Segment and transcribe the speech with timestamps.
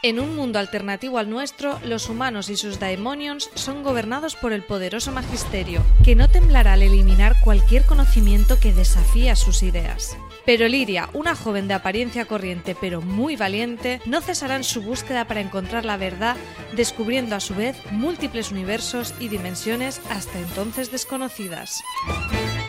[0.00, 4.62] En un mundo alternativo al nuestro, los humanos y sus daemonions son gobernados por el
[4.62, 10.16] poderoso magisterio, que no temblará al eliminar cualquier conocimiento que desafía sus ideas.
[10.46, 15.26] Pero Liria, una joven de apariencia corriente pero muy valiente, no cesará en su búsqueda
[15.26, 16.36] para encontrar la verdad,
[16.76, 21.82] descubriendo a su vez múltiples universos y dimensiones hasta entonces desconocidas.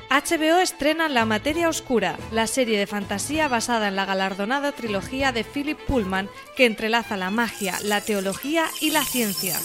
[0.09, 5.43] HBO estrena La Materia Oscura, la serie de fantasía basada en la galardonada trilogía de
[5.43, 9.59] Philip Pullman que entrelaza la magia, la teología y la ciencia.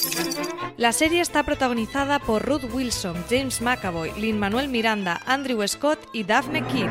[0.76, 6.62] La serie está protagonizada por Ruth Wilson, James McAvoy, Lin-Manuel Miranda, Andrew Scott y Daphne
[6.66, 6.90] King.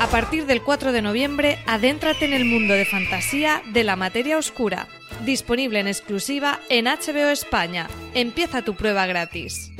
[0.00, 4.38] A partir del 4 de noviembre, adéntrate en el mundo de fantasía de La Materia
[4.38, 4.88] Oscura,
[5.24, 7.86] disponible en exclusiva en HBO España.
[8.14, 9.70] Empieza tu prueba gratis.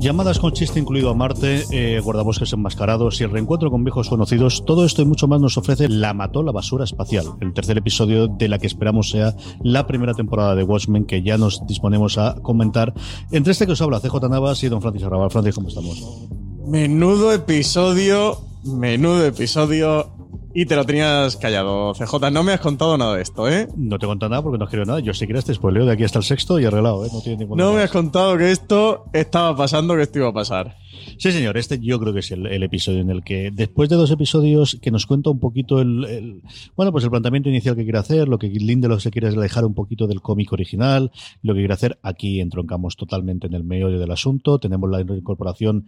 [0.00, 4.64] Llamadas con chiste incluido a Marte, eh, guardabosques enmascarados y el reencuentro con viejos conocidos,
[4.64, 8.28] todo esto y mucho más nos ofrece La Mató la Basura Espacial, el tercer episodio
[8.28, 12.36] de la que esperamos sea la primera temporada de Watchmen que ya nos disponemos a
[12.42, 12.94] comentar.
[13.32, 15.30] Entre este que os habla CJ Navas y don Francis Arrabal.
[15.30, 16.37] Francis, ¿cómo estamos?
[16.68, 20.12] Menudo episodio, menudo episodio
[20.54, 22.30] y te lo tenías callado, CJ.
[22.30, 23.68] No me has contado nada de esto, ¿eh?
[23.74, 25.00] No te he contado nada porque no quiero nada.
[25.00, 27.08] Yo sí que este spoileo de aquí hasta el sexto y arreglado, ¿eh?
[27.10, 30.34] No tiene ningún No me has contado que esto estaba pasando, que esto iba a
[30.34, 30.76] pasar.
[31.16, 31.56] Sí, señor.
[31.56, 34.90] Este yo creo que es el, episodio en el que, después de dos episodios que
[34.90, 36.42] nos cuenta un poquito el,
[36.76, 39.64] bueno, pues el planteamiento inicial que quiere hacer, lo que Lindelof se quiere es alejar
[39.64, 43.88] un poquito del cómic original, lo que quiere hacer, aquí entroncamos totalmente en el medio
[43.88, 44.58] del asunto.
[44.58, 45.86] Tenemos la incorporación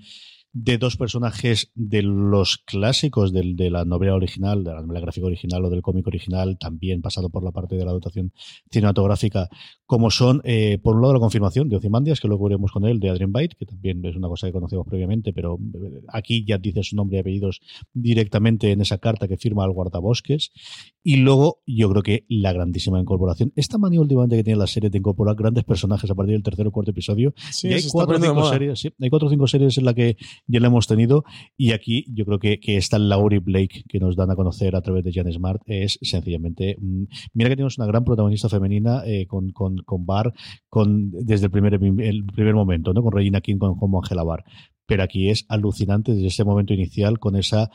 [0.52, 5.64] de dos personajes de los clásicos de la novela original, de la novela gráfica original
[5.64, 8.32] o del cómic original, también pasado por la parte de la dotación
[8.70, 9.48] cinematográfica,
[9.90, 13.00] como son, eh, por un lado, la confirmación de Ozymandias, que luego veremos con él,
[13.00, 16.58] de Adrian Byte, que también es una cosa que conocemos previamente, pero eh, aquí ya
[16.58, 17.60] dice su nombre y apellidos
[17.92, 20.52] directamente en esa carta que firma al guardabosques.
[21.02, 24.90] Y luego, yo creo que la grandísima incorporación, esta manía últimamente que tiene la serie
[24.90, 27.34] de incorporar grandes personajes a partir del tercer o cuarto episodio,
[27.64, 30.16] y hay cuatro o cinco series, sí, hay cuatro o cinco series en la que
[30.46, 31.24] ya la hemos tenido.
[31.56, 34.82] Y aquí yo creo que, que esta Laurie Blake que nos dan a conocer a
[34.82, 36.76] través de Jan Smart es sencillamente.
[36.78, 40.32] Mm, mira que tenemos una gran protagonista femenina eh, con, con, con Bar
[40.68, 43.02] con, desde el primer, el primer momento, ¿no?
[43.02, 44.44] con Regina King con, como Angela Bar.
[44.86, 47.70] Pero aquí es alucinante desde ese momento inicial con esa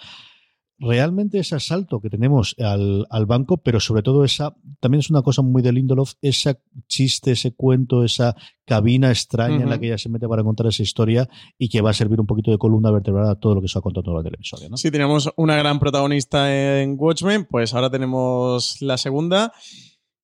[0.78, 5.22] realmente ese asalto que tenemos al, al, banco, pero sobre todo esa, también es una
[5.22, 9.98] cosa muy de Lindelof, ese chiste, ese cuento, esa cabina extraña en la que ella
[9.98, 12.92] se mete para contar esa historia y que va a servir un poquito de columna
[12.92, 14.70] vertebral a todo lo que se ha contado durante el episodio.
[14.70, 14.78] ¿no?
[14.78, 19.54] Sí, teníamos una gran protagonista en Watchmen, pues ahora tenemos la segunda.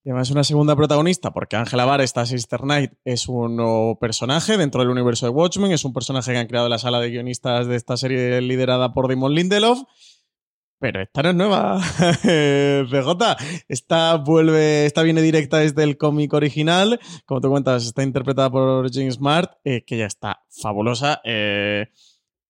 [0.04, 4.58] Y además una segunda protagonista, porque Angela Barr, esta Sister Knight, es un nuevo personaje
[4.58, 7.68] dentro del universo de Watchmen, es un personaje que han creado la sala de guionistas
[7.68, 9.84] de esta serie liderada por Damon Lindelof.
[10.80, 11.80] Pero esta no es nueva,
[12.24, 13.38] CJ.
[13.68, 17.00] Esta vuelve, esta viene directa desde el cómic original.
[17.28, 21.22] Como tú cuentas, está interpretada por James Smart, eh, que ya está fabulosa.
[21.24, 21.92] Eh,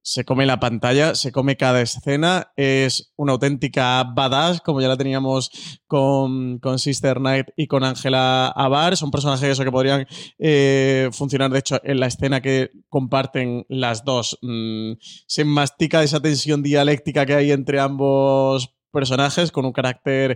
[0.03, 4.97] se come la pantalla, se come cada escena, es una auténtica badass, como ya la
[4.97, 5.51] teníamos
[5.87, 8.97] con, Sister Knight y con Angela Abar.
[8.97, 10.07] Son personajes que podrían
[10.39, 14.37] eh, funcionar, de hecho, en la escena que comparten las dos.
[14.41, 14.93] Mm,
[15.27, 20.35] se mastica esa tensión dialéctica que hay entre ambos personajes con un carácter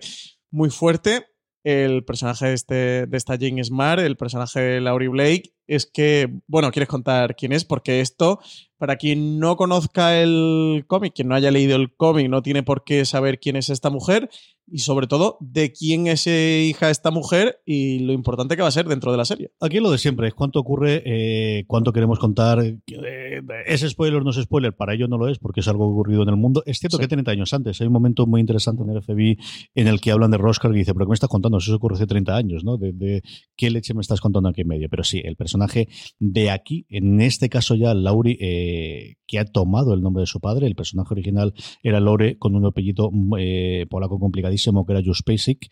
[0.51, 1.25] muy fuerte
[1.65, 6.29] el personaje de, este, de esta Jane Smart, el personaje de Laurie Blake, es que,
[6.45, 7.65] bueno, ¿quieres contar quién es?
[7.65, 8.39] Porque esto,
[8.77, 12.83] para quien no conozca el cómic, quien no haya leído el cómic, no tiene por
[12.83, 14.29] qué saber quién es esta mujer.
[14.67, 18.71] Y sobre todo de quién es hija esta mujer y lo importante que va a
[18.71, 19.51] ser dentro de la serie.
[19.59, 22.63] Aquí lo de siempre es cuánto ocurre, eh, cuánto queremos contar.
[22.63, 24.75] Eh, ¿Es spoiler o no es spoiler?
[24.75, 26.63] Para ello no lo es, porque es algo ocurrido en el mundo.
[26.65, 27.79] Es cierto que 30 años antes.
[27.81, 29.37] Hay un momento muy interesante en el FBI
[29.75, 31.57] en el que hablan de Roscar y dice, pero ¿qué me estás contando?
[31.57, 32.77] Eso ocurre hace 30 años, ¿no?
[32.77, 33.21] De,
[33.55, 34.89] qué leche me estás contando aquí en medio.
[34.89, 35.87] Pero sí, el personaje
[36.19, 40.39] de aquí, en este caso ya, Lauri, eh, que ha tomado el nombre de su
[40.39, 43.11] padre, el personaje original era Lore con un apellido
[43.89, 45.67] polaco complicadísimo que era Just Basic.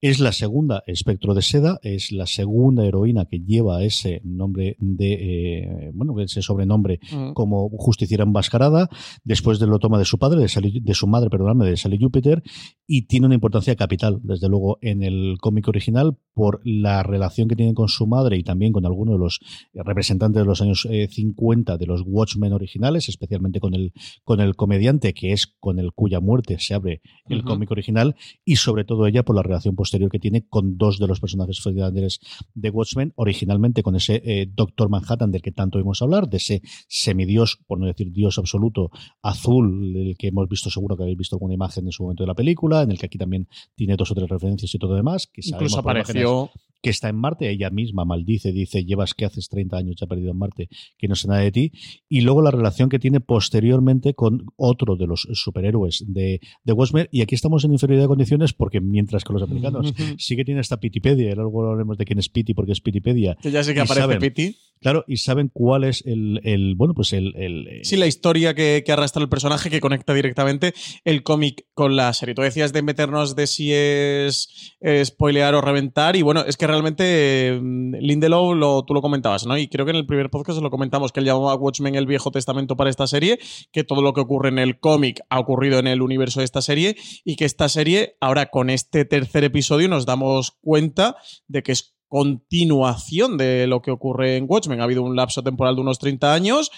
[0.00, 5.12] Es la segunda espectro de seda, es la segunda heroína que lleva ese nombre de,
[5.12, 7.32] eh, bueno, ese sobrenombre mm.
[7.32, 8.88] como justiciera enmascarada,
[9.24, 12.42] después de lo toma de su padre, de, de su madre, perdóname, de Sally Jupiter,
[12.86, 17.56] y tiene una importancia capital, desde luego, en el cómic original por la relación que
[17.56, 19.40] tiene con su madre y también con algunos de los
[19.74, 22.52] representantes de los años 50 eh, de los Watchmen
[22.92, 23.92] originales, especialmente con el,
[24.24, 28.56] con el comediante, que es con el cuya muerte se abre el cómic original, y
[28.56, 32.20] sobre todo ella por la relación posterior que tiene con dos de los personajes fundadores
[32.54, 36.62] de Watchmen, originalmente con ese eh, Doctor Manhattan del que tanto hemos hablar, de ese
[36.88, 38.90] semidios, por no decir dios absoluto,
[39.22, 42.28] azul, del que hemos visto, seguro que habéis visto alguna imagen en su momento de
[42.28, 45.26] la película, en el que aquí también tiene dos o tres referencias y todo demás.
[45.26, 46.50] Que Incluso apareció
[46.82, 50.32] que está en Marte, ella misma maldice, dice, llevas que haces 30 años ya perdido
[50.32, 50.68] en Marte,
[50.98, 51.72] que no sé nada de ti,
[52.08, 57.08] y luego la relación que tiene posteriormente con otro de los superhéroes de, de Watchmen,
[57.12, 60.60] y aquí estamos en inferioridad de condiciones porque mientras que los americanos sí que tienen
[60.60, 63.36] esta Pitipedia, luego hablaremos de quién es Piti porque es Pitipedia.
[63.40, 64.56] Que ya sé que aparece Piti.
[64.82, 69.22] Claro, y saben cuál es el, bueno, pues el, el, Sí, la historia que, arrastra
[69.22, 70.74] el personaje que conecta directamente
[71.04, 72.34] el cómic con la serie.
[72.34, 74.74] Tú decías de meternos de si es
[75.04, 79.56] spoilear o reventar, y bueno, es que realmente mm, Lindelof, lo, tú lo comentabas, ¿no?
[79.56, 82.32] Y creo que en el primer podcast lo comentamos, que él llamaba Watchmen el Viejo
[82.32, 83.38] Testamento para esta serie,
[83.70, 86.60] que todo lo que ocurre en el cómic ha ocurrido en el universo de esta
[86.60, 91.70] serie, y que esta serie, ahora con este tercer episodio, nos damos cuenta de que
[91.70, 94.82] es continuación de lo que ocurre en Watchmen.
[94.82, 96.70] Ha habido un lapso temporal de unos 30 años,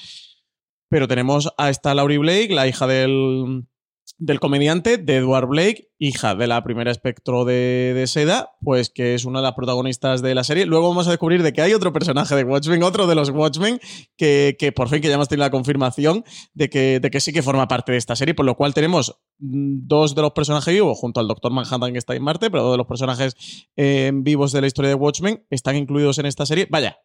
[0.88, 3.66] pero tenemos a esta Laurie Blake, la hija del
[4.18, 9.24] del comediante de Edward Blake, hija de la primera espectro de, Seda, pues que es
[9.24, 10.66] una de las protagonistas de la serie.
[10.66, 13.80] Luego vamos a descubrir de que hay otro personaje de Watchmen, otro de los Watchmen,
[14.16, 17.42] que, por fin que ya hemos tenido la confirmación de que, de que sí que
[17.42, 20.98] forma parte de esta serie, por lo cual tenemos mm, dos de los personajes vivos,
[20.98, 24.52] junto al Doctor Manhattan que está en Marte, pero dos de los personajes eh, vivos
[24.52, 26.68] de la historia de Watchmen están incluidos en esta serie.
[26.70, 26.98] Vaya,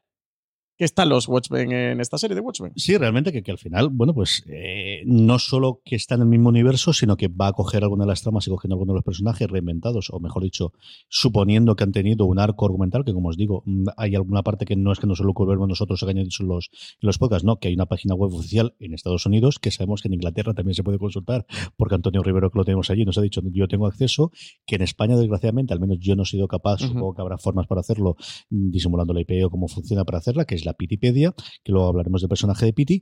[0.80, 2.72] que están los Watchmen en esta serie de Watchmen.
[2.78, 6.28] Sí, realmente que, que al final, bueno, pues eh, no solo que está en el
[6.28, 8.98] mismo universo, sino que va a coger alguna de las tramas y cogiendo algunos de
[9.00, 10.72] los personajes reinventados, o mejor dicho,
[11.10, 14.64] suponiendo que han tenido un arco argumental, que como os digo, mm, hay alguna parte
[14.64, 16.72] que no es que nos lo ocurramos nosotros que dicho en los,
[17.02, 20.08] los podcasts, no, que hay una página web oficial en Estados Unidos, que sabemos que
[20.08, 21.46] en Inglaterra también se puede consultar,
[21.76, 24.32] porque Antonio Rivero, que lo tenemos allí, nos ha dicho, yo tengo acceso,
[24.66, 27.68] que en España, desgraciadamente, al menos yo no he sido capaz, supongo que habrá formas
[27.68, 28.16] para hacerlo,
[28.50, 31.34] mm, disimulando la IP o cómo funciona para hacerla, que es la Pitipedia,
[31.64, 33.02] que luego hablaremos del personaje de Piti,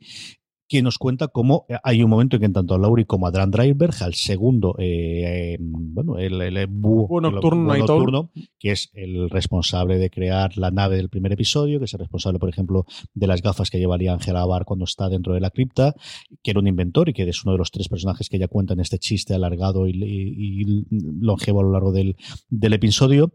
[0.67, 3.31] que nos cuenta cómo eh, hay un momento en que tanto a Laurie como a
[3.31, 9.97] Dan Driver, al segundo, eh, eh, bueno, el, el, búho, nocturno, que es el responsable
[9.97, 13.41] de crear la nave del primer episodio, que es el responsable, por ejemplo, de las
[13.41, 15.95] gafas que llevaría Angela Bar cuando está dentro de la cripta,
[16.43, 18.73] que era un inventor y que es uno de los tres personajes que ella cuenta
[18.73, 20.85] en este chiste alargado y, y
[21.21, 22.17] longevo a lo largo del,
[22.49, 23.31] del episodio.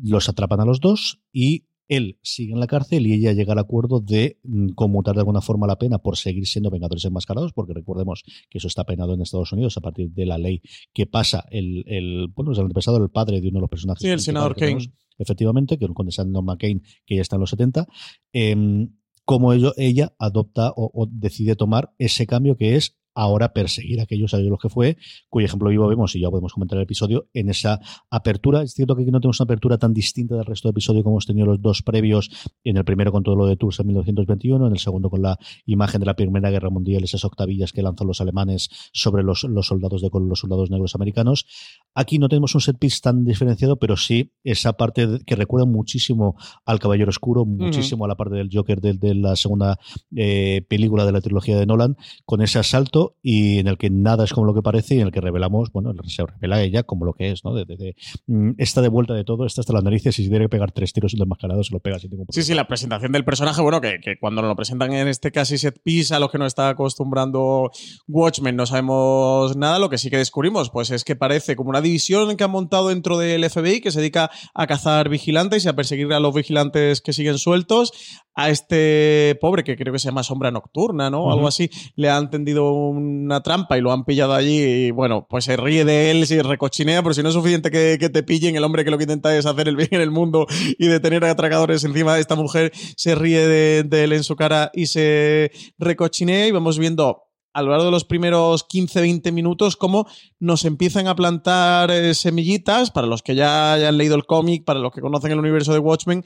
[0.00, 3.58] Los atrapan a los dos y él sigue en la cárcel y ella llega al
[3.58, 7.72] acuerdo de mm, conmutar de alguna forma la pena por seguir siendo vengadores enmascarados, porque
[7.72, 10.62] recordemos que eso está penado en Estados Unidos a partir de la ley
[10.92, 14.02] que pasa el, el bueno, el antepasado, el padre de uno de los personajes.
[14.02, 14.92] Sí, el senador Kane.
[15.18, 17.86] efectivamente, que es con Sandor McCain, que ya está en los 70.
[18.32, 18.90] Eh, em,
[19.24, 24.32] como ello, ella adopta o, decide tomar ese cambio que es ahora perseguir a aquellos
[24.32, 24.96] a los que fue,
[25.28, 28.62] cuyo ejemplo vivo vemos, y ya podemos comentar el episodio, en esa apertura.
[28.62, 31.16] Es cierto que aquí no tenemos una apertura tan distinta del resto del episodio como
[31.16, 32.30] hemos tenido los dos previos,
[32.62, 35.36] en el primero con todo lo de Tours en 1921, en el segundo con la
[35.66, 40.00] imagen de la Primera Guerra Mundial, esas octavillas que lanzan los alemanes sobre los soldados
[40.00, 41.44] de los soldados negros americanos.
[42.00, 46.36] Aquí no tenemos un set piece tan diferenciado, pero sí esa parte que recuerda muchísimo
[46.64, 49.80] al Caballero Oscuro, muchísimo a la parte del Joker de, de la segunda
[50.14, 54.22] eh, película de la trilogía de Nolan, con ese asalto y en el que nada
[54.22, 57.04] es como lo que parece y en el que revelamos, bueno, se revela ella como
[57.04, 57.52] lo que es, ¿no?
[57.52, 57.96] De,
[58.28, 60.70] mm, está de vuelta de todo, está hasta las narices y si tiene que pegar
[60.70, 62.44] tres tiros desmascarado se lo pega sin ningún problema.
[62.44, 65.32] Sí, sí, la presentación del personaje, bueno, que, que cuando nos lo presentan en este
[65.32, 67.72] casi set piece a lo que nos está acostumbrando
[68.06, 71.80] Watchmen no sabemos nada, lo que sí que descubrimos pues es que parece como una
[71.88, 75.74] división que han montado dentro del FBI que se dedica a cazar vigilantes y a
[75.74, 77.92] perseguir a los vigilantes que siguen sueltos.
[78.34, 81.32] A este pobre, que creo que se llama Sombra Nocturna, ¿no?
[81.32, 85.44] Algo así, le han tendido una trampa y lo han pillado allí y bueno, pues
[85.46, 88.62] se ríe de él, se recochinea, pero si no es suficiente que, te pillen, el
[88.62, 90.46] hombre que lo que intenta es hacer el bien en el mundo
[90.78, 94.70] y de tener atracadores encima, esta mujer se ríe de, de él en su cara
[94.72, 97.27] y se recochinea y vamos viendo
[97.58, 100.06] a lo largo de los primeros 15-20 minutos cómo
[100.38, 104.78] nos empiezan a plantar eh, semillitas, para los que ya hayan leído el cómic, para
[104.78, 106.24] los que conocen el universo de Watchmen,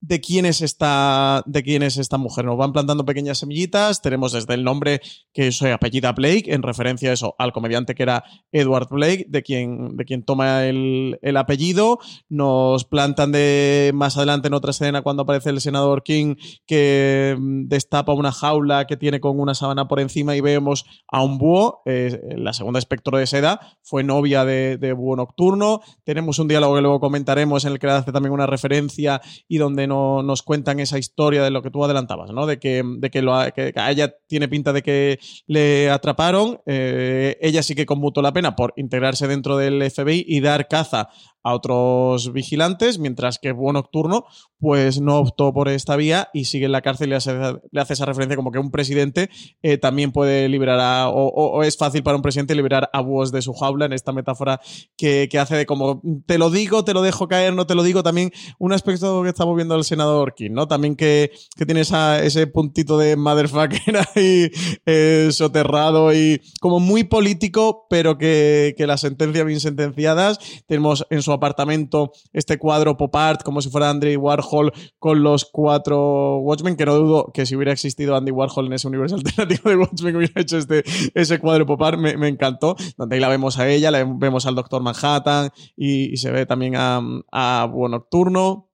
[0.00, 2.44] de quién es esta, de quién es esta mujer.
[2.46, 4.00] Nos van plantando pequeñas semillitas.
[4.00, 5.00] Tenemos desde el nombre
[5.32, 9.42] que soy apellida Blake, en referencia a eso, al comediante que era Edward Blake, de
[9.42, 11.98] quien, de toma el, apellido.
[12.28, 17.68] Nos plantan de más adelante en otra escena cuando aparece el senador King que mm,
[17.68, 21.82] destapa una jaula que tiene con una sábana por encima y vemos a un búho.
[21.84, 25.82] la segunda espectro de seda fue novia de, de búho nocturno.
[26.04, 29.89] Tenemos un diálogo que luego comentaremos en el que hace también una referencia y donde
[29.90, 32.46] nos cuentan esa historia de lo que tú adelantabas, ¿no?
[32.46, 37.36] De que, de que, lo, que a ella tiene pinta de que le atraparon, eh,
[37.40, 41.08] ella sí que conmutó la pena por integrarse dentro del FBI y dar caza
[41.42, 44.26] a otros vigilantes, mientras que Búho Nocturno
[44.60, 48.04] pues no optó por esta vía y sigue en la cárcel y le hace, esa
[48.04, 49.30] referencia como que un presidente
[49.62, 53.40] eh, también puede liberar a, o, es fácil para un presidente liberar a búhos de
[53.40, 54.60] su jaula en esta metáfora
[54.96, 58.02] que, hace de como te lo digo, te lo dejo caer, no te lo digo,
[58.02, 60.68] también un aspecto que estamos viendo el senador King, ¿no?
[60.68, 61.30] También que,
[61.66, 64.50] tiene ese puntito de motherfucker ahí
[64.84, 71.22] eh, soterrado y como muy político, pero que, que las sentencias bien sentenciadas tenemos en
[71.22, 76.76] su apartamento este cuadro pop art como si fuera Andy Warhol con los cuatro Watchmen,
[76.76, 80.16] que no dudo que si hubiera existido Andy Warhol en ese universo alternativo de Watchmen
[80.16, 80.84] hubiera hecho este,
[81.14, 84.54] ese cuadro pop art, me, encantó, donde ahí la vemos a ella, la vemos al
[84.54, 87.00] Doctor Manhattan y, se ve también a,
[87.32, 88.69] a Nocturno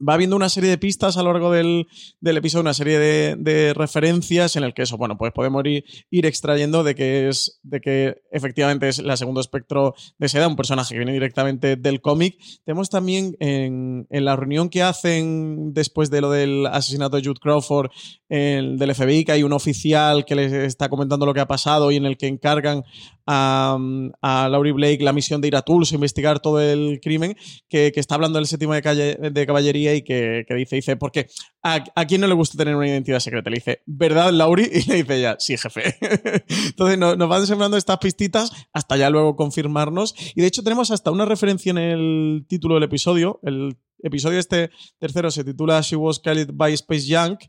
[0.00, 1.86] va viendo una serie de pistas a lo largo del,
[2.22, 6.84] episodio, una serie de, referencias en el que eso, bueno, pues podemos ir, ir, extrayendo
[6.84, 10.98] de que es, de que efectivamente es la segundo espectro de Seda, un personaje que
[10.98, 12.36] viene directamente del cómic.
[12.64, 17.90] Tenemos también en, la reunión que hacen después de lo del asesinato de Jude Crawford
[18.28, 21.90] el, del FBI, que hay un oficial que les está comentando lo que ha pasado
[21.90, 22.84] y en el que encargan
[23.26, 23.78] a,
[24.22, 27.36] a Laurie Blake la misión de ir a Tulsa investigar todo el crimen,
[27.68, 31.26] que, está hablando del séptimo de, caballería y que, dice, dice, porque
[31.62, 33.50] a, a, quién no le gusta tener una identidad secreta?
[33.50, 34.70] Le dice, ¿verdad, Laurie?
[34.76, 35.96] Y le dice ella, sí, jefe.
[36.66, 40.14] Entonces nos, nos van sembrando estas pistitas hasta ya luego confirmarnos.
[40.34, 43.40] Y de hecho tenemos hasta una referencia en el título del episodio.
[43.42, 47.40] El episodio este tercero se titula She Was Killed by Space Junk,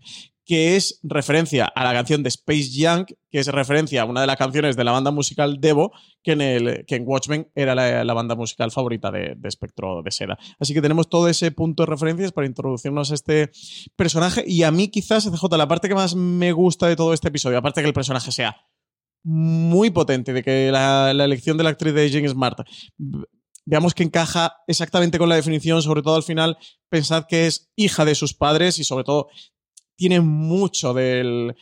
[0.47, 4.27] que es referencia a la canción de Space Junk, que es referencia a una de
[4.27, 5.91] las canciones de la banda musical Devo,
[6.23, 10.09] que en, el, que en Watchmen era la, banda musical favorita de, de, Espectro de
[10.09, 10.37] Seda.
[10.57, 13.51] Así que tenemos todo ese punto de referencias para introducirnos a este
[13.97, 14.45] personaje.
[14.47, 17.57] Y a mí quizás, CJ, la parte que más me gusta de todo este episodio,
[17.57, 18.55] aparte de que el personaje sea
[19.23, 22.59] muy potente, de que la, la elección de la actriz de Jane Smart
[23.65, 26.57] veamos que encaja exactamente con la definición, sobre todo al final,
[26.89, 29.27] pensad que es hija de sus padres y sobre todo
[29.97, 31.55] tiene mucho de,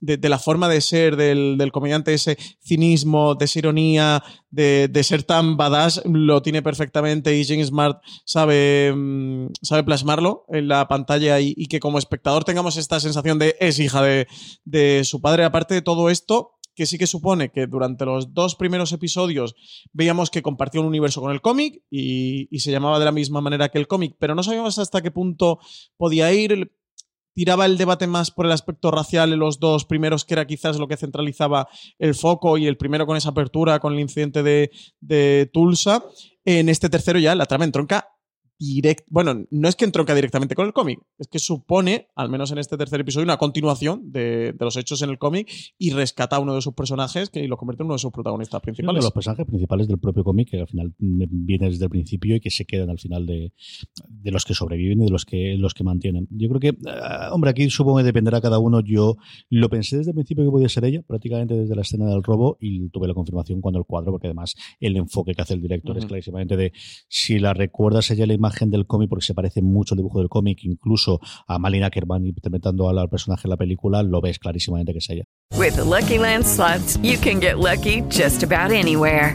[0.00, 6.02] la forma de ser del, comediante, ese cinismo, de esa ironía, de, ser tan badass,
[6.04, 11.80] lo tiene perfectamente y James Smart sabe, mm, sabe plasmarlo en la pantalla y, que
[11.80, 14.28] como espectador tengamos esta sensación de es hija de,
[14.64, 15.44] de su padre.
[15.44, 19.56] Aparte de todo esto, que sí que supone que durante los dos primeros episodios
[19.92, 23.40] veíamos que compartía un universo con el cómic y, y, se llamaba de la misma
[23.40, 25.58] manera que el cómic, pero no sabíamos hasta qué punto
[25.96, 26.70] podía ir
[27.38, 30.76] tiraba el debate más por el aspecto racial en los dos primeros, que era quizás
[30.76, 35.50] lo que centralizaba el foco, y el primero con esa apertura, con el incidente de,
[35.52, 36.02] Tulsa.
[36.44, 38.08] En este tercero ya la trama entronca
[39.08, 42.58] bueno, no es que entronca directamente con el cómic, es que supone, al menos en
[42.58, 45.48] este tercer episodio, una continuación de, los hechos en el cómic
[45.78, 48.10] y rescata a uno de sus personajes que, y lo convierte en uno de sus
[48.10, 48.90] protagonistas principales.
[48.90, 52.34] uno de los personajes principales del propio cómic, que al final viene desde el principio
[52.34, 53.52] y que se quedan al final de,
[54.24, 56.26] los que sobreviven y de los que, los que mantienen.
[56.30, 58.80] Yo creo que, ah, hombre, aquí supongo que dependerá cada uno.
[58.80, 59.16] Yo
[59.50, 62.58] lo pensé desde el principio que podía ser ella, prácticamente desde la escena del robo,
[62.60, 65.96] y tuve la confirmación cuando el cuadro, porque además el enfoque que hace el director
[65.96, 66.72] es clarísimamente de
[67.08, 70.28] si la recuerdas ella la imagen del cómic porque se parece mucho al dibujo del
[70.28, 74.98] cómic, incluso a Malin Ackerman interpretando al, personaje de la película, lo ves clarísimamente que
[74.98, 75.24] es ella.
[75.56, 79.34] With the Lucky Land slots, you can get lucky just about anywhere.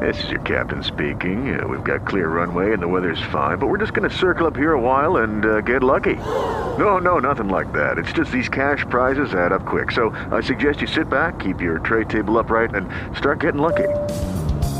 [0.00, 1.58] This is your captain speaking.
[1.58, 4.46] Uh, we've got clear runway and the weather's fine, but we're just going to circle
[4.46, 6.16] up here a while and uh, get lucky.
[6.78, 7.96] No, no, nothing like that.
[7.96, 9.92] It's just these cash prizes add up quick.
[9.92, 13.88] So I suggest you sit back, keep your tray table upright, and start getting lucky.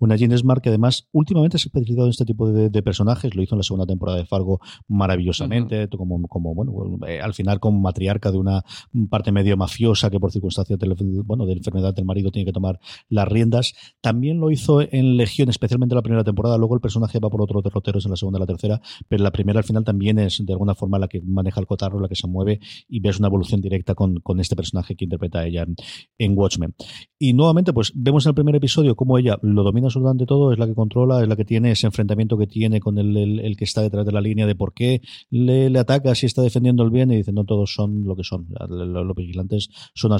[0.00, 3.42] Una Jean Smart que además últimamente se ha especializado en este tipo de, personajes, lo
[3.42, 6.72] hizo en la segunda temporada de Fargo maravillosamente, como, como, bueno,
[7.06, 8.64] eh, al final como matriarca de una
[9.08, 12.78] parte medio mafiosa que por circunstancias de, bueno, de enfermedad del marido tiene que tomar
[13.08, 13.74] las riendas.
[14.00, 17.42] También lo hizo en Legión, especialmente en la primera temporada, luego el personaje va por
[17.42, 20.44] otros derroteros en la segunda y la tercera, pero la primera al final también es
[20.44, 23.28] de alguna forma la que maneja el cotarro, la que se mueve y ves una
[23.28, 25.76] evolución directa con, con este personaje que interpreta ella en,
[26.18, 26.74] en Watchmen.
[27.18, 30.58] Y nuevamente, pues vemos en el primer episodio cómo ella lo domina absolutamente todo, es
[30.58, 33.64] la que controla, es la que tiene ese enfrentamiento que tiene con el, el, que
[33.64, 35.00] está detrás de la línea de por qué
[35.30, 38.24] le, le, ataca si está defendiendo el bien y dice no todos son lo que
[38.24, 38.46] son.
[38.68, 40.12] Los, vigilantes son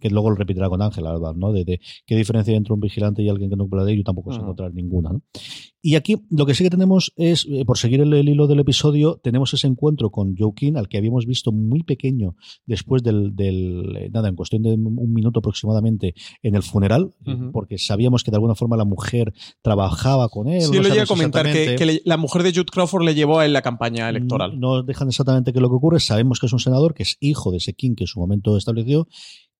[0.00, 1.34] que luego lo repetirá con ¿verdad?
[1.34, 1.52] ¿no?
[1.52, 4.32] De, qué diferencia hay entre un vigilante y alguien que no puede de ello tampoco
[4.32, 5.10] se encontrar ninguna.
[5.12, 5.22] ¿no?
[5.86, 9.20] Y aquí lo que sí que tenemos es, eh, por seguir el, hilo del episodio,
[9.22, 13.94] tenemos ese encuentro con Joe King, al que habíamos visto muy pequeño después del, del
[13.94, 17.12] eh, nada, en cuestión de un minuto aproximadamente en el funeral,
[17.52, 20.62] porque sabíamos que de alguna forma la mujer trabajaba con él.
[20.62, 23.44] Sí, no lo iba a comentar, que, la mujer de Jude Crawford le llevó a
[23.44, 24.58] él la campaña electoral.
[24.58, 27.02] No, no dejan exactamente qué es lo que ocurre, sabemos que es un senador, que
[27.02, 29.06] es hijo de ese King que en su momento estableció,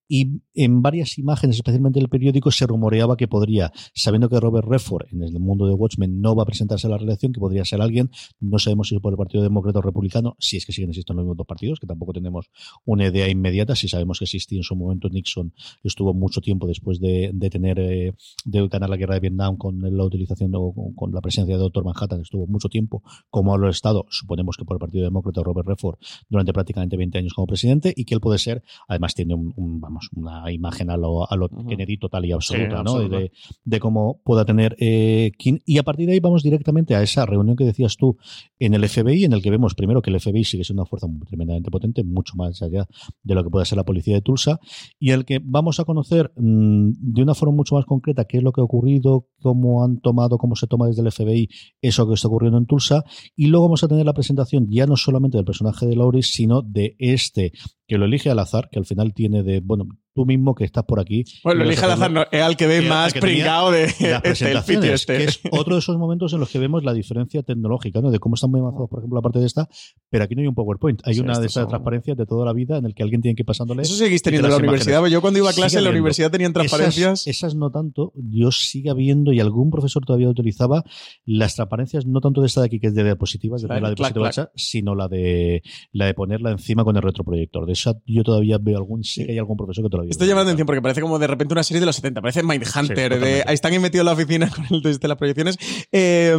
[0.08, 5.06] y en varias imágenes, especialmente el periódico, se rumoreaba que podría, sabiendo que Robert Redford
[5.12, 7.80] en el mundo de Watchmen no va a presentarse a la reelección, que podría ser
[7.80, 10.90] alguien, no sabemos si es por el Partido Demócrata o Republicano, si es que siguen
[10.90, 12.50] existiendo los mismos dos partidos, que tampoco tenemos
[12.84, 17.00] una idea inmediata, si sabemos que existía en su momento Nixon, estuvo mucho tiempo después
[17.00, 18.12] de, tener, eh,
[18.44, 20.52] de ganar la guerra de Vietnam con la utilización
[20.94, 24.76] con, la presencia de Doctor Manhattan, estuvo mucho tiempo como lo Estado, suponemos que por
[24.76, 25.96] el Partido Demócrata Robert Redford
[26.28, 29.80] durante prácticamente 20 años como presidente, y que él puede ser, además tiene un
[30.14, 33.08] una imagen a lo, a lo Kennedy total y absoluta, ¿no?
[33.08, 33.32] De,
[33.64, 35.32] de, cómo pueda tener eh,
[35.66, 38.16] Y a partir de ahí vamos directamente a esa reunión que decías tú
[38.58, 41.06] en el FBI, en el que vemos primero que el FBI sigue siendo una fuerza
[41.26, 42.86] tremendamente potente, mucho más allá
[43.22, 44.60] de lo que puede ser la policía de Tulsa,
[44.98, 48.42] y el que vamos a conocer mm, de una forma mucho más concreta qué es
[48.42, 51.50] lo que ha ocurrido, cómo han tomado, cómo se toma desde el FBI
[51.82, 53.04] eso que está ocurriendo en Tulsa,
[53.36, 56.62] y luego vamos a tener la presentación ya no solamente del personaje de Lauris, sino
[56.62, 57.52] de este
[57.86, 59.84] que lo elige al azar, que al final tiene de, bueno,
[60.14, 61.24] tú mismo que estás por aquí.
[61.42, 64.90] Bueno, lo elige al azar, no, es al que ve más pringado de las presentaciones,
[64.92, 65.18] este.
[65.18, 68.10] que es otro de esos momentos en los que vemos la diferencia tecnológica, ¿no?
[68.10, 69.68] De cómo están muy avanzados, por ejemplo, la parte de esta,
[70.08, 72.78] pero aquí no hay un PowerPoint, hay una de esas transparencias de toda la vida
[72.78, 73.82] en el que alguien tiene que ir pasándole.
[73.82, 75.04] Eso seguís teniendo en la universidad.
[75.06, 77.26] Yo cuando iba a clase en la universidad tenían transparencias.
[77.26, 80.84] Esas, no tanto, yo sigue habiendo y algún profesor todavía utilizaba
[81.24, 84.30] las transparencias, no tanto de esta de aquí que es de diapositivas, de la diapositiva
[84.54, 87.66] sino la de la de ponerla encima con el retroproyector.
[87.66, 90.03] De esa yo todavía veo algún, sí que hay algún profesor que todavía.
[90.08, 93.20] Estoy llamando atención porque parece como de repente una serie de los 70, parece Mindhunter,
[93.20, 95.58] de, ahí están metidos en la oficina con el de las proyecciones.
[95.92, 96.36] Eh,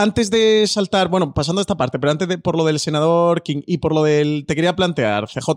[0.00, 3.42] antes de saltar, bueno, pasando a esta parte, pero antes de por lo del senador
[3.42, 4.44] King y por lo del.
[4.46, 5.50] Te quería plantear, CJ,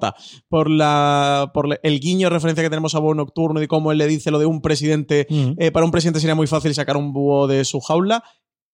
[0.50, 4.08] por la por el guiño referencia que tenemos a Búho Nocturno y cómo él le
[4.08, 5.28] dice lo de un presidente.
[5.30, 8.22] Eh, para un presidente sería muy fácil sacar un búho de su jaula.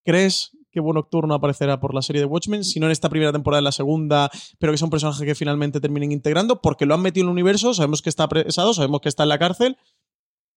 [0.04, 3.60] ¿Crees que Nocturno aparecerá por la serie de Watchmen, si no en esta primera temporada,
[3.60, 7.02] en la segunda, pero que sea un personaje que finalmente terminen integrando, porque lo han
[7.02, 9.78] metido en el universo, sabemos que está apresado, sabemos que está en la cárcel.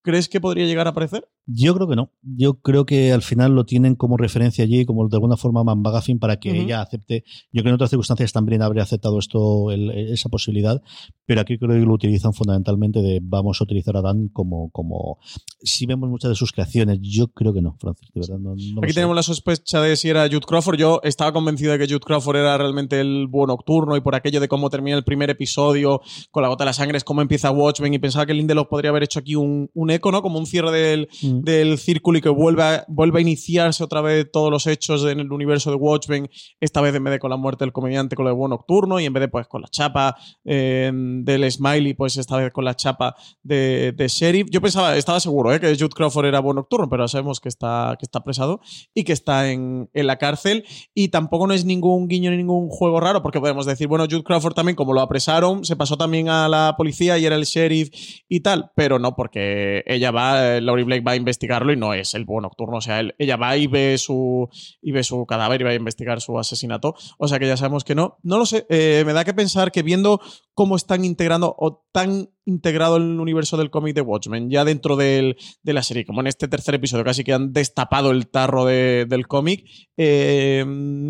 [0.02, 1.28] ¿Crees que podría llegar a aparecer?
[1.46, 2.10] Yo creo que no.
[2.22, 6.18] Yo creo que al final lo tienen como referencia allí, como de alguna forma Bagafin
[6.18, 7.24] para que ella acepte.
[7.52, 10.80] Yo creo que en otras circunstancias también habría aceptado esto, esa posibilidad,
[11.26, 15.18] pero aquí creo que lo utilizan fundamentalmente de vamos a utilizar a Dan como, como
[15.62, 16.98] si vemos muchas de sus creaciones.
[17.00, 18.38] Yo creo que no, Francis, de verdad.
[18.38, 20.78] No, aquí tenemos la sospecha de si era Jude Crawford.
[20.78, 24.40] Yo estaba convencido de que Jude Crawford era realmente el buen nocturno y por aquello
[24.40, 27.50] de cómo termina el primer episodio con la gota de la sangre, es cómo empieza
[27.50, 30.22] Watchmen y pensaba que Lindelof podría haber hecho aquí un, un eco, ¿no?
[30.22, 31.40] Como un cierre del, mm.
[31.40, 35.70] del círculo y que vuelva, a iniciarse otra vez todos los hechos en el universo
[35.70, 36.28] de Watchmen,
[36.60, 39.04] esta vez en vez de con la muerte del comediante, con el buen nocturno y
[39.04, 43.14] en vez de pues con la chapa del Smiley, pues esta vez con la chapa
[43.42, 44.48] de, de Sheriff.
[44.50, 45.60] Yo pensaba, estaba seguro ¿eh?
[45.60, 48.60] que Jude Crawford era buen nocturno, pero sabemos que está, que está apresado
[48.94, 52.68] y que está en, en la cárcel y tampoco no es ningún guiño ni ningún
[52.68, 56.28] juego raro porque podemos decir, bueno, Jude Crawford también como lo apresaron, se pasó también
[56.28, 57.90] a la policía y era el sheriff
[58.28, 62.14] y tal, pero no porque ella va, Laurie Blake va a investigarlo y no es
[62.14, 62.78] el buen nocturno.
[62.78, 64.48] O sea, ella va y ve su
[64.80, 66.94] y ve su cadáver y va a investigar su asesinato.
[67.18, 68.18] O sea que ya sabemos que no.
[68.22, 68.66] No lo sé.
[68.68, 70.20] Eh, me da que pensar que viendo
[70.54, 75.36] cómo están integrando o tan integrado el universo del cómic de Watchmen, ya dentro de
[75.64, 79.64] la serie, como en este tercer episodio, casi que han destapado el tarro del cómic.
[79.96, 80.64] Eh,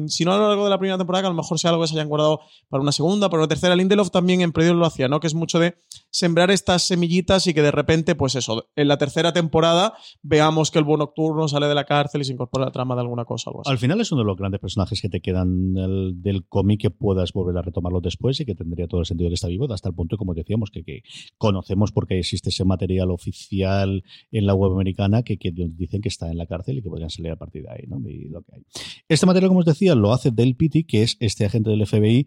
[0.09, 1.83] si no a lo largo de la primera temporada, que a lo mejor sea algo
[1.83, 3.77] que se hayan guardado para una segunda, para una tercera.
[3.77, 5.21] Lindelof también en Predio lo hacía, ¿no?
[5.21, 5.77] Que es mucho de
[6.11, 10.79] sembrar estas semillitas y que de repente, pues eso, en la tercera temporada veamos que
[10.79, 13.25] el buen nocturno sale de la cárcel y se incorpora a la trama de alguna
[13.25, 13.51] cosa.
[13.65, 17.33] Al final es uno de los grandes personajes que te quedan del, cómic que puedas
[17.33, 19.95] volver a retomarlo después y que tendría todo el sentido que está vivo, hasta el
[19.95, 21.03] punto, como decíamos, que, que
[21.39, 26.31] conocemos porque existe ese material oficial en la web americana que, que dicen que está
[26.31, 28.01] en la cárcel y que podrían salir a partir de ahí, ¿no?
[28.09, 28.63] Y lo que hay.
[29.09, 32.27] Este material, como os decía, lo hace Del Pitti, que es este agente del FBI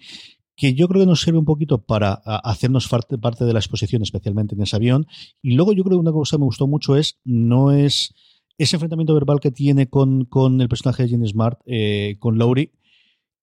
[0.56, 4.56] que yo creo que nos sirve un poquito para hacernos parte, de la exposición, especialmente
[4.56, 5.06] en ese avión.
[5.42, 8.14] Y luego yo creo que una cosa que me gustó mucho es, no es
[8.58, 12.72] ese enfrentamiento verbal que tiene con, con el personaje de Jenny Smart, eh, con Laurie,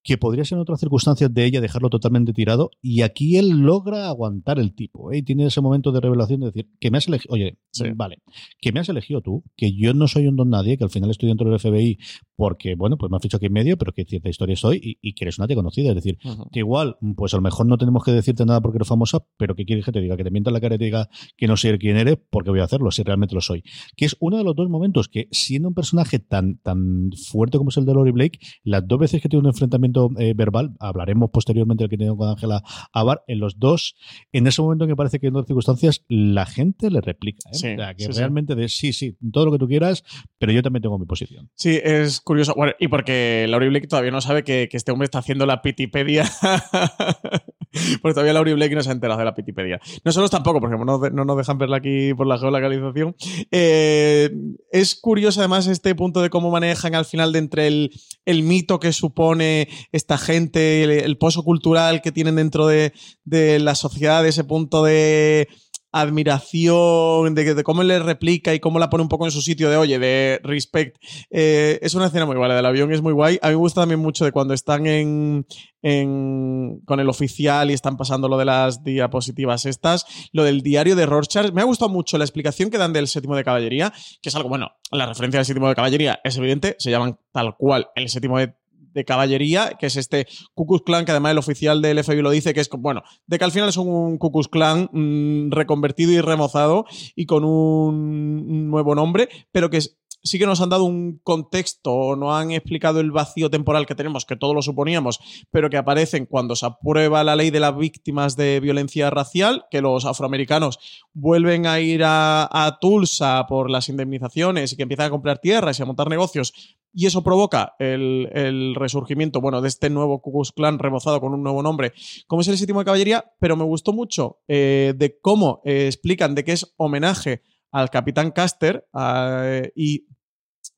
[0.02, 4.08] que podría ser en otras circunstancias de ella dejarlo totalmente tirado, y aquí él logra
[4.08, 5.18] aguantar el tipo, ¿eh?
[5.18, 7.58] y tiene ese momento de revelación de decir, que me has elegido, oye,
[7.94, 8.18] vale,
[8.60, 11.10] que me has elegido tú, que yo no soy un don nadie, que al final
[11.10, 11.98] estoy dentro del FBI
[12.42, 14.98] porque, bueno, pues me has fichado aquí en medio, pero que cierta historia soy y,
[15.00, 16.18] y que eres una tía conocida, es decir,
[16.50, 19.54] que igual, pues a lo mejor no tenemos que decirte nada porque eres famosa, pero
[19.54, 21.56] que quieres que te diga, que te mienta la cara y te diga que no
[21.56, 23.62] sé quién eres, porque voy a hacerlo, si realmente lo soy.
[23.96, 27.70] Que es uno de los dos momentos que, siendo un personaje tan, tan fuerte como
[27.70, 31.30] es el de Lori Blake, las dos veces que tiene un enfrentamiento eh, verbal, hablaremos
[31.30, 33.94] posteriormente del que tiene con Ángela Abar, en los dos,
[34.32, 37.50] en ese momento en que parece que en otras circunstancias la gente le replica.
[37.52, 37.54] ¿eh?
[37.54, 38.18] Sí, o sea, que sí, sí.
[38.18, 40.02] realmente de sí, sí, todo lo que tú quieras,
[40.38, 41.48] pero yo también tengo mi posición.
[41.54, 42.54] Sí, es curioso.
[42.78, 46.24] Y porque Laurie Blake todavía no sabe que, este hombre está haciendo la Pitipedia.
[48.02, 49.80] porque todavía Laurie Blake no se ha enterado de la Pitipedia.
[50.04, 53.14] Nosotros tampoco, porque no, no nos dejan verla aquí por la geolocalización.
[53.50, 54.30] Eh,
[54.70, 58.92] es curioso además este punto de cómo manejan al final de entre el, mito que
[58.92, 62.92] supone esta gente, el, el pozo cultural que tienen dentro de,
[63.24, 65.48] de la sociedad, ese punto de
[65.92, 69.70] admiración, de, de, cómo le replica y cómo la pone un poco en su sitio
[69.70, 70.96] de, oye, de respect.
[71.30, 73.38] Eh, es una escena muy la del avión es muy guay.
[73.42, 75.46] A mí me gusta también mucho de cuando están en,
[75.82, 80.96] en, con el oficial y están pasando lo de las diapositivas estas, lo del diario
[80.96, 81.52] de Rorschach.
[81.52, 84.48] Me ha gustado mucho la explicación que dan del séptimo de caballería, que es algo,
[84.48, 88.38] bueno, la referencia del séptimo de caballería es evidente, se llaman tal cual el séptimo
[88.38, 88.54] de
[88.92, 92.30] de caballería, que es este Ku Klux Klan, que además el oficial del FBI lo
[92.30, 96.12] dice, que es, bueno, de que al final es un Ku Klux Klan mmm, reconvertido
[96.12, 100.84] y remozado y con un nuevo nombre, pero que es, sí que nos han dado
[100.84, 105.70] un contexto, no han explicado el vacío temporal que tenemos, que todos lo suponíamos, pero
[105.70, 110.04] que aparecen cuando se aprueba la ley de las víctimas de violencia racial, que los
[110.04, 110.78] afroamericanos
[111.12, 115.82] vuelven a ir a, Tulsa por las indemnizaciones y que empiezan a comprar tierras y
[115.82, 116.52] a montar negocios
[116.94, 121.42] y eso provoca el, resurgimiento, bueno, de este nuevo Ku Klux Klan remozado con un
[121.42, 121.92] nuevo nombre,
[122.26, 126.34] como es el séptimo de caballería, pero me gustó mucho eh, de cómo eh, explican
[126.34, 130.06] de que es homenaje al capitán Caster eh, y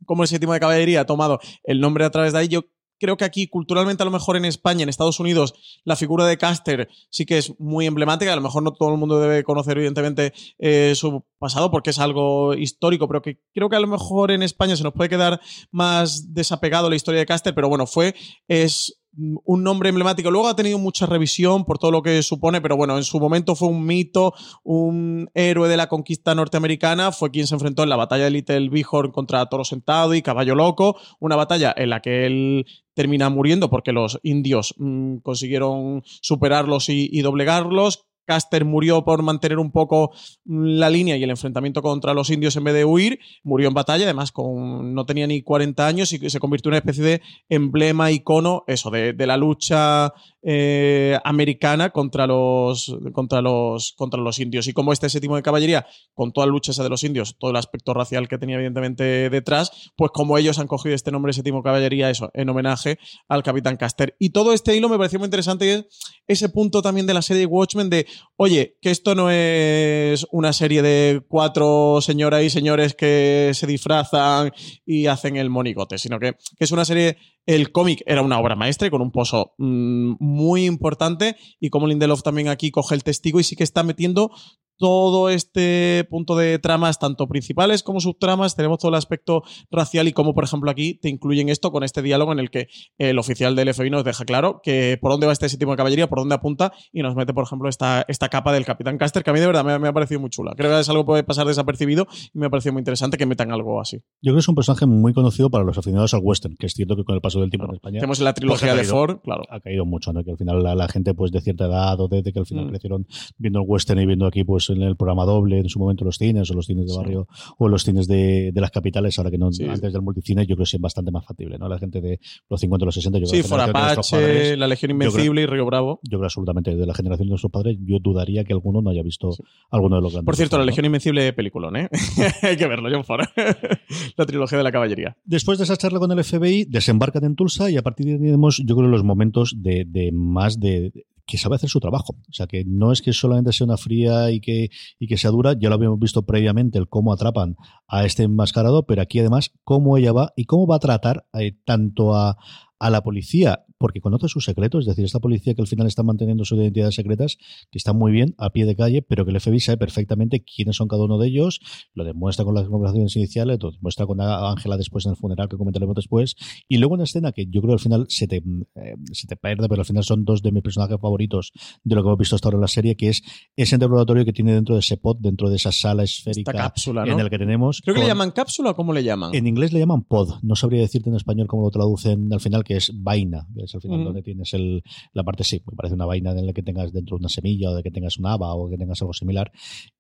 [0.07, 2.49] cómo el séptimo de caballería ha tomado el nombre a través de ahí.
[2.49, 2.63] Yo
[2.99, 6.39] creo que aquí, culturalmente, a lo mejor en España, en Estados Unidos, la figura de
[6.39, 8.33] Caster sí que es muy emblemática.
[8.33, 11.99] A lo mejor no todo el mundo debe conocer, evidentemente, eh, su pasado porque es
[11.99, 15.41] algo histórico, pero que creo que a lo mejor en España se nos puede quedar
[15.71, 18.15] más desapegado la historia de Caster, pero bueno, fue,
[18.49, 20.31] es un nombre emblemático.
[20.31, 23.55] Luego ha tenido mucha revisión por todo lo que supone, pero bueno, en su momento
[23.55, 27.97] fue un mito, un héroe de la conquista norteamericana, fue quien se enfrentó en la
[27.97, 32.27] batalla de Little Bighorn contra Toro Sentado y Caballo Loco, una batalla en la que
[32.27, 38.07] él termina muriendo porque los indios mmm, consiguieron superarlos y doblegarlos.
[38.25, 40.13] Caster murió por mantener un poco
[40.45, 43.21] la línea y el enfrentamiento contra los indios en vez de huir.
[43.43, 46.79] Murió en batalla, además con, no tenía ni 40 años y se convirtió en una
[46.79, 50.13] especie de emblema, icono, eso, de, de la lucha
[50.47, 54.69] eh, americana contra los, contra, los, contra los indios.
[54.69, 57.51] Y como este séptimo de caballería, con toda la lucha esa de los indios, todo
[57.51, 61.59] el aspecto racial que tenía evidentemente detrás, pues como ellos han cogido este nombre séptimo
[61.59, 64.17] de caballería, eso, en homenaje al capitán Caster.
[64.19, 65.87] Y todo este hilo me pareció muy interesante
[66.27, 70.83] ese punto también de la serie Watchmen de oye, que esto no es una serie
[70.83, 74.53] de cuatro señoras y señores que se disfrazan
[74.85, 78.57] y hacen el monigote, sino que, que es una serie el cómic era una obra
[78.57, 81.37] maestra y con un pozo mmm, muy importante.
[81.61, 84.31] Y como Lindelof también aquí coge el testigo y sí que está metiendo
[84.79, 90.13] todo este punto de tramas, tanto principales como subtramas, tenemos todo el aspecto racial y
[90.13, 93.57] como, por ejemplo, aquí te incluyen esto con este diálogo en el que el oficial
[93.57, 96.35] del FBI nos deja claro que por dónde va este séptimo de caballería, por dónde
[96.35, 99.41] apunta y nos mete, por ejemplo, esta, esta capa del Capitán Caster, que a mí
[99.41, 100.53] de verdad me, me, ha parecido muy chula.
[100.57, 103.27] Creo que es algo que puede pasar desapercibido y me ha parecido muy interesante que
[103.27, 103.99] metan algo así.
[103.99, 106.75] Yo creo que es un personaje muy conocido para los aficionados al western, que es
[106.75, 108.01] cierto que con el paso del tiempo en España...
[108.01, 109.45] Tenemos la trilogía pues de Ford, claro.
[109.51, 110.25] Ha caído mucho, ¿no?
[110.25, 112.67] Que al final la, la, gente pues de cierta edad o desde que al final
[112.67, 112.69] mm.
[112.71, 113.07] crecieron
[113.39, 116.17] viendo el western y viendo aquí pues en el programa doble en su momento los
[116.17, 117.43] cines o los cines de barrio sí.
[117.59, 119.65] o los cines de, de, las capitales, ahora que no sí.
[119.65, 121.69] antes del multicine, yo creo que es bastante más factible, ¿no?
[121.69, 124.69] La gente de los 50 o los 60, yo sí, creo For Apache, padres, La
[124.69, 126.01] Legión Invencible creo, y Río Bravo.
[126.03, 129.03] Yo creo absolutamente, de la generación de nuestros padres, yo dudaría que alguno no haya
[129.03, 129.43] visto sí.
[129.71, 130.27] alguno de los grandes.
[130.27, 131.89] Por cierto, La Legión Invencible peliculón, ¿eh?
[132.43, 133.25] Hay que verlo, John Ford.
[134.17, 135.17] la trilogía de la caballería.
[135.25, 138.19] Después de esa charla con el FBI, desembarcan en Tulsa y a partir de ahí
[138.19, 140.93] tenemos, yo creo, los momentos de, de más de,
[141.27, 142.17] que sabe hacer su trabajo.
[142.29, 145.31] O sea, que no es que solamente sea una fría y que, y que sea
[145.31, 147.57] dura, ya lo habíamos visto previamente, el cómo atrapan
[147.89, 151.57] a este enmascarado, pero aquí además cómo ella va y cómo va a tratar eh,
[151.65, 152.37] tanto a,
[152.79, 156.03] a la policía porque conoce sus secretos, es decir, esta policía que al final está
[156.03, 157.37] manteniendo sus identidades secretas,
[157.71, 160.77] que está muy bien a pie de calle, pero que el FBI sabe perfectamente quiénes
[160.77, 161.61] son cada uno de ellos,
[161.95, 165.57] lo demuestra con las conversaciones iniciales, lo demuestra con Ángela después en el funeral que
[165.57, 166.37] comentaremos después,
[166.69, 169.69] y luego una escena que yo creo al final se te, eh, se te pierde,
[169.69, 172.49] pero al final son dos de mis personajes favoritos de lo que hemos visto hasta
[172.49, 173.23] ahora en la serie, que es
[173.57, 177.13] ese interrogatorio que tiene dentro de ese pod, dentro de esa sala esférica cápsula, ¿no?
[177.13, 177.81] en el que tenemos.
[177.83, 179.35] Creo que con- le llaman cápsula o cómo le llaman.
[179.35, 182.65] en inglés le llaman pod, no sabría decirte en español cómo lo traducen al final,
[182.65, 184.05] que es vaina, es al final Mm.
[184.05, 187.17] donde tienes el, la parte, sí, me parece una vaina en la que tengas dentro
[187.17, 189.51] una semilla o de que tengas un haba o que tengas algo similar.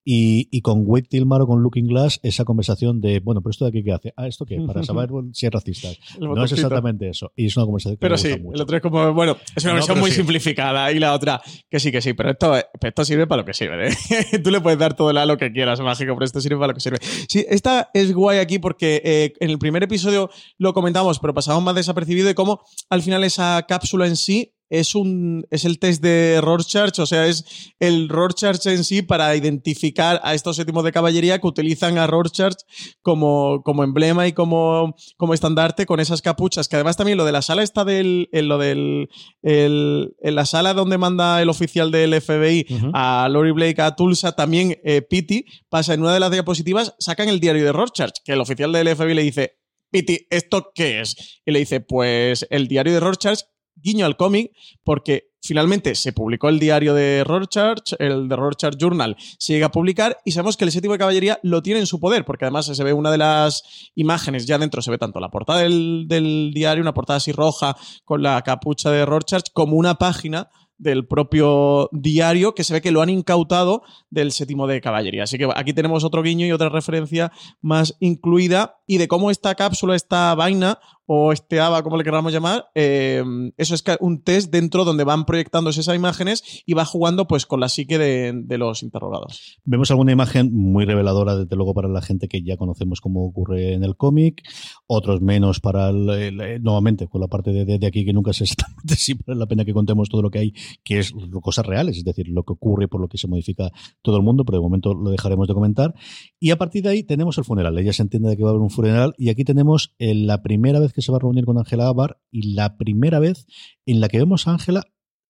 [0.04, 3.64] Y, y con Wade Tilmar o con Looking Glass, esa conversación de, bueno, pero esto
[3.64, 5.88] de aquí qué hace, ah, esto qué, para saber si es racista.
[6.20, 7.32] No es exactamente eso.
[7.36, 8.54] Y es una conversación que Pero me sí, gusta mucho.
[8.56, 10.16] el otro es como, bueno, es una No, versión muy sí.
[10.16, 13.54] simplificada y la otra, que sí, que sí, pero esto, esto sirve para lo que
[13.54, 13.88] sirve.
[13.88, 13.92] ¿eh?
[14.44, 16.74] Tú le puedes dar todo el halo que quieras, mágico, pero esto sirve para lo
[16.74, 16.98] que sirve.
[17.28, 21.62] Sí, esta es guay aquí porque eh, en el primer episodio lo comentamos, pero pasamos
[21.62, 26.02] más desapercibido de cómo al final esa cápsula en sí es un es el test
[26.02, 27.44] de Rorschach, o sea, es
[27.78, 32.54] el Rorschach en sí para identificar a estos séptimos de caballería que utilizan a Rorschach
[33.02, 37.32] como, como emblema y como, como estandarte con esas capuchas, que además también lo de
[37.32, 39.10] la sala está del, en lo del,
[39.42, 44.32] el- en la sala donde manda el oficial del FBI a Lori Blake a Tulsa,
[44.32, 48.32] también eh, Pity pasa en una de las diapositivas, sacan el diario de Rorschach, que
[48.32, 49.58] el oficial del FBI le dice,
[49.94, 51.40] Pity, ¿esto qué es?
[51.46, 53.42] Y le dice, pues el diario de Rorschach,
[53.76, 54.50] guiño al cómic,
[54.82, 59.70] porque finalmente se publicó el diario de Rorschach, el de Rorschach Journal se llega a
[59.70, 62.66] publicar y sabemos que el séptimo de caballería lo tiene en su poder, porque además
[62.66, 63.62] se ve una de las
[63.94, 67.76] imágenes, ya dentro se ve tanto la portada del, del diario, una portada así roja
[68.04, 70.50] con la capucha de Rorschach, como una página
[70.84, 75.24] del propio diario que se ve que lo han incautado del séptimo de caballería.
[75.24, 79.54] Así que aquí tenemos otro guiño y otra referencia más incluida y de cómo esta
[79.54, 83.22] cápsula, esta vaina o este ABA, como le queramos llamar, eh,
[83.56, 87.60] eso es un test dentro donde van proyectándose esas imágenes y va jugando pues con
[87.60, 89.58] la psique de, los interrogados.
[89.64, 93.74] Vemos alguna imagen muy reveladora, desde luego, para la gente que ya conocemos cómo ocurre
[93.74, 94.42] en el cómic,
[94.86, 98.40] otros menos para, el, eh, nuevamente, con la parte de, de- aquí que nunca es
[98.40, 101.12] exactamente sí vale la pena que contemos todo lo que hay, que es
[101.42, 103.70] cosas reales, es decir, lo que ocurre por lo que se modifica
[104.02, 105.94] todo el mundo, pero de momento lo dejaremos de comentar.
[106.40, 107.76] Y a partir de ahí tenemos el funeral.
[107.78, 110.42] Ella se entiende de que va a haber un funeral y aquí tenemos eh, la
[110.42, 113.46] primera vez que se va a reunir con Ángela Abar y la primera vez
[113.86, 114.84] en la que vemos a Ángela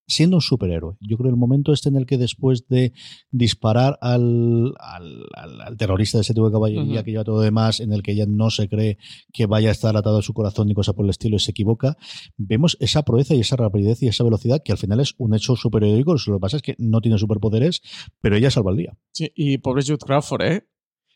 [0.06, 0.96] siendo un superhéroe.
[1.00, 2.92] Yo creo el momento este en el que después de
[3.30, 7.80] disparar al, al, al- al terrorista de ese tipo de caballería que lleva todo demás,
[7.80, 8.98] en el que ella no se cree
[9.32, 11.52] que vaya a estar atado a su corazón ni cosa por el estilo y se
[11.52, 11.96] equivoca,
[12.36, 15.56] vemos esa proeza y esa rapidez y esa velocidad que al final es un hecho
[15.56, 16.14] superheroico.
[16.26, 17.80] Lo que pasa es que no tiene superpoderes,
[18.20, 18.98] pero ella salva el día.
[19.10, 20.68] Sí, y pobre Jude Crawford, ¿eh?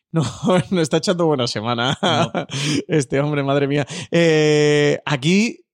[0.13, 0.23] No,
[0.71, 1.99] no está echando buena semana.
[2.89, 3.87] Este hombre, madre mía.
[4.11, 5.67] Eh, aquí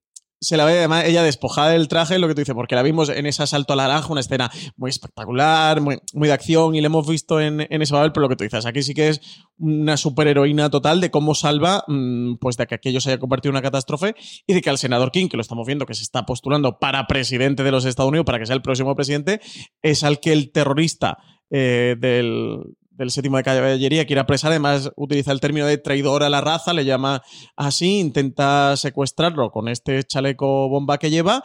[0.45, 3.09] se la ve además ella despojada del traje, lo que tú dices, porque la vimos
[3.09, 6.83] en ese asalto a la naranja, una escena muy espectacular, muy, muy de acción, y
[6.83, 9.09] la hemos visto en, en ese papel, pero lo que tú dices, aquí sí que
[9.09, 9.21] es
[9.57, 13.55] una superheroína total de cómo salva, mm, pues de que aquello se haya convertido en
[13.55, 14.15] una catástrofe
[14.47, 17.07] y de que al senador King, que lo estamos viendo, que se está postulando para
[17.07, 19.41] presidente de los Estados Unidos, para que sea el próximo presidente,
[19.81, 21.19] es al que el terrorista
[21.51, 26.31] eh, del, del séptimo de caballería quiere apresar, además utiliza el término de traidor a
[26.31, 27.23] la raza, le llama
[27.57, 31.45] así, intenta secuestrarlo con este chaleco bomba que lleva,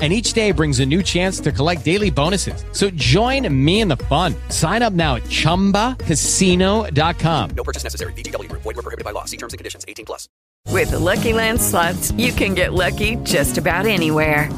[0.00, 2.64] And each day brings a new chance to collect daily bonuses.
[2.72, 4.34] So join me in the fun.
[4.48, 7.50] Sign up now at chumbacasino.com.
[7.50, 8.14] No purchase necessary.
[8.14, 8.62] VGW Group.
[8.62, 9.26] Void were prohibited by law.
[9.26, 9.84] See terms and conditions.
[9.86, 10.26] 18 plus.
[10.68, 14.50] With the Lucky Land slots, you can get lucky just about anywhere.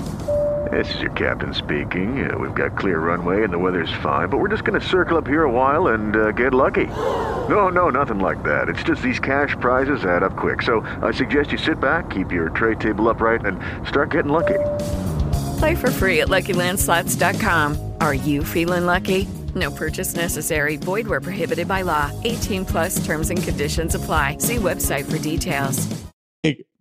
[0.70, 2.31] This is your captain speaking.
[2.31, 5.18] Uh, we've got clear runway and the weather's fine, but we're just going to circle
[5.18, 6.87] up here a while and uh, get lucky.
[6.87, 8.68] No, no, nothing like that.
[8.68, 10.62] It's just these cash prizes add up quick.
[10.62, 14.59] So I suggest you sit back, keep your tray table upright, and start getting lucky.
[15.62, 17.77] Play for free at LuckyLandSlots.com.
[18.01, 19.29] Are you feeling lucky?
[19.55, 20.77] No purchase necessary.
[20.77, 22.11] Void where prohibited by law.
[22.25, 24.38] 18 plus terms and conditions apply.
[24.38, 25.87] See website for details.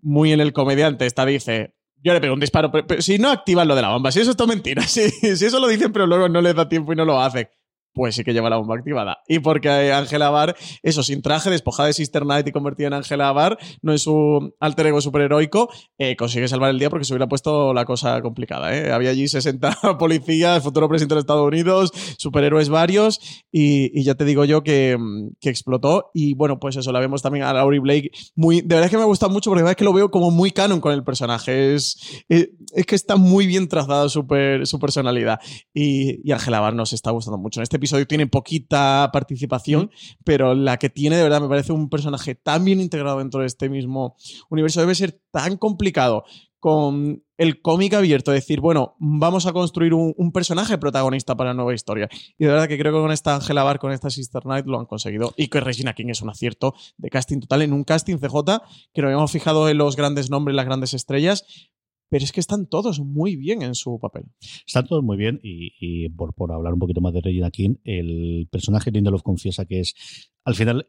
[0.01, 3.29] muy en el comediante, esta dice, yo le pego un disparo, pero, pero si no
[3.29, 6.07] activan lo de la bomba, si eso es mentira, si, si eso lo dicen pero
[6.07, 7.47] luego no les da tiempo y no lo hacen.
[7.93, 9.19] Pues sí que lleva la bomba activada.
[9.27, 13.31] Y porque Angela Bar, eso, sin traje, despojada de Sister Knight y convertida en Angela
[13.31, 17.27] Bar, no es su alter ego superheroico, eh, consigue salvar el día porque se hubiera
[17.27, 18.75] puesto la cosa complicada.
[18.75, 18.91] ¿eh?
[18.91, 23.19] Había allí 60 policías, futuro presidente de Estados Unidos, superhéroes varios,
[23.51, 24.97] y, ya te digo yo que,
[25.39, 26.09] que, explotó.
[26.13, 28.61] Y bueno, pues eso, la vemos también a Laurie Blake muy.
[28.61, 30.51] De verdad es que me gusta mucho porque verdad es que lo veo como muy
[30.51, 31.75] canon con el personaje.
[31.75, 34.25] Es, es, que está muy bien trazada su,
[34.63, 35.39] su personalidad.
[35.73, 37.59] Y, Angela Bar nos está gustando mucho.
[37.59, 39.91] En este episodio tiene poquita participación,
[40.23, 43.47] pero la que tiene de verdad me parece un personaje tan bien integrado dentro de
[43.47, 44.15] este mismo
[44.49, 44.79] universo.
[44.79, 46.23] Debe ser tan complicado
[46.61, 51.73] con el cómic abierto, decir, bueno, vamos a construir un, personaje protagonista para la nueva
[51.73, 52.07] historia.
[52.37, 54.79] Y de verdad que creo que con esta Angela Bar, con esta Sister Knight lo
[54.79, 55.33] han conseguido.
[55.35, 58.61] Y que Regina King es un acierto de casting total en un casting CJ
[58.93, 61.70] que nos habíamos fijado en los grandes nombres, las grandes estrellas,
[62.11, 64.25] pero es que están todos muy bien en su papel.
[64.67, 68.49] Están todos muy bien y, por, por, hablar un poquito más de Regina King, el
[68.51, 69.95] personaje Lindelof confiesa que es
[70.43, 70.87] al final,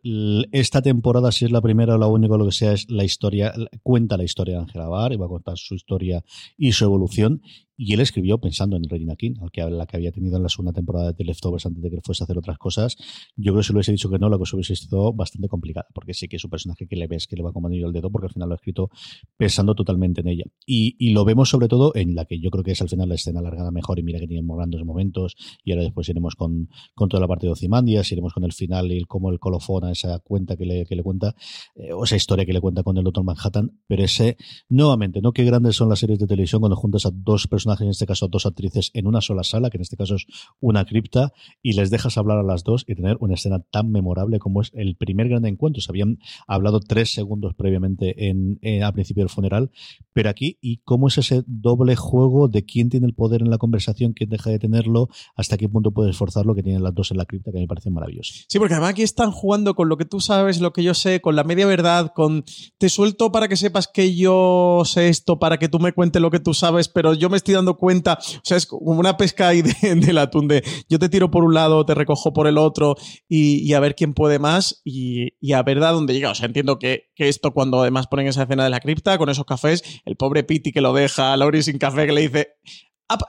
[0.51, 3.53] esta temporada, si es la primera o la única, lo que sea, es la historia,
[3.83, 6.25] cuenta la historia de Angela Barr y va a contar su historia
[6.57, 7.43] y su evolución.
[7.85, 10.49] Y él escribió pensando en Regina King, al que, la que había tenido en la
[10.49, 12.97] segunda temporada de The Leftovers antes de que fuese a hacer otras cosas.
[13.35, 15.89] Yo creo que si le hubiese dicho que no, la cosa hubiese sido bastante complicada,
[15.93, 17.93] porque sí que es un personaje que le ves que le va como anillo al
[17.93, 18.89] dedo, porque al final lo ha escrito
[19.37, 20.45] pensando totalmente en ella.
[20.65, 23.17] Y, lo vemos sobre todo en la que yo creo que es al final la
[23.17, 27.09] escena alargada mejor, y mira que tiene grandes momentos, y ahora después iremos con, con
[27.09, 30.57] toda la parte de Ozymandias, iremos con el final y cómo el colofona, esa cuenta
[30.57, 31.35] que le, que le cuenta,
[31.75, 34.37] eh, o esa historia que le cuenta con el Doctor Manhattan, pero ese,
[34.69, 35.33] nuevamente, ¿no?
[35.33, 38.29] Qué grandes son las series de televisión cuando juntas a dos personajes, en este caso
[38.29, 40.27] dos actrices, en una sola sala, que en este caso es
[40.61, 41.33] una cripta,
[41.63, 44.71] y les dejas hablar a las dos y tener una escena tan memorable como es
[44.75, 45.81] el primer gran encuentro.
[45.81, 49.71] Se habían hablado tres segundos previamente en, a principio del funeral,
[50.13, 53.59] pero aquí, ¿y cómo es ese doble juego de quién tiene el poder en la
[53.59, 57.19] conversación, quién deja de tenerlo, hasta qué punto puedes forzarlo que tienen las dos en
[57.19, 58.33] la cripta, que me parece maravilloso.
[58.49, 61.21] Sí, porque además aquí están jugando con lo que tú sabes, lo que yo sé,
[61.21, 62.45] con la media verdad, con
[62.79, 66.31] te suelto para que sepas que yo sé esto, para que tú me cuentes lo
[66.31, 69.49] que tú sabes, pero yo me estoy dando cuenta, o sea, es como una pesca
[69.49, 72.59] ahí de, del atún de yo te tiro por un lado, te recojo por el
[72.59, 72.97] otro
[73.29, 76.31] y, a ver quién puede más y, a ver a dónde llega.
[76.31, 79.45] O sea, entiendo que, esto cuando además ponen esa escena de la cripta con esos
[79.45, 82.57] cafés, el pobre Piti que lo deja, Laurie sin café que le dice,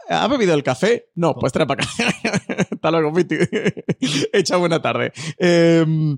[0.09, 1.09] ¿Ha, bebido el café?
[1.15, 1.91] No, pues trae para acá.
[2.71, 3.35] Hasta luego, Piti.
[4.33, 5.11] Echa buena tarde.
[5.37, 6.17] Em,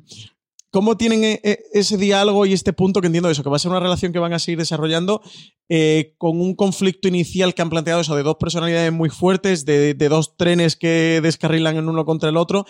[0.76, 3.44] ¿Cómo tienen e, e, ese diálogo y este punto que entiendo eso?
[3.44, 5.22] Que va a ser una relación que van a seguir desarrollando
[5.70, 9.94] eh, con un conflicto inicial que han planteado eso de dos personalidades muy fuertes, de,
[9.94, 12.66] dos trenes que descarrilan en uno contra el otro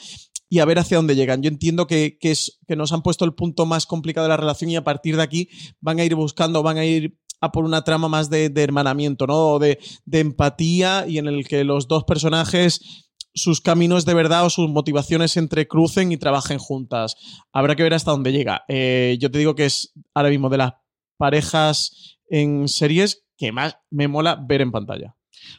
[0.47, 1.41] y a ver hacia dónde llegan.
[1.41, 4.69] Yo entiendo que, es, que nos han puesto el punto más complicado de la relación
[4.69, 5.49] y a partir de aquí
[5.81, 9.57] van a ir buscando, van a ir a por una trama más de, hermanamiento, ¿no?
[9.57, 9.79] De
[10.11, 13.04] empatía y en el que los dos personajes
[13.35, 17.15] sus caminos de verdad o sus motivaciones se entrecrucen y trabajen juntas.
[17.51, 18.63] Habrá que ver hasta dónde llega.
[18.67, 20.73] Eh, yo te digo que es ahora mismo de las
[21.17, 25.15] parejas en series que más me mola ver en pantalla.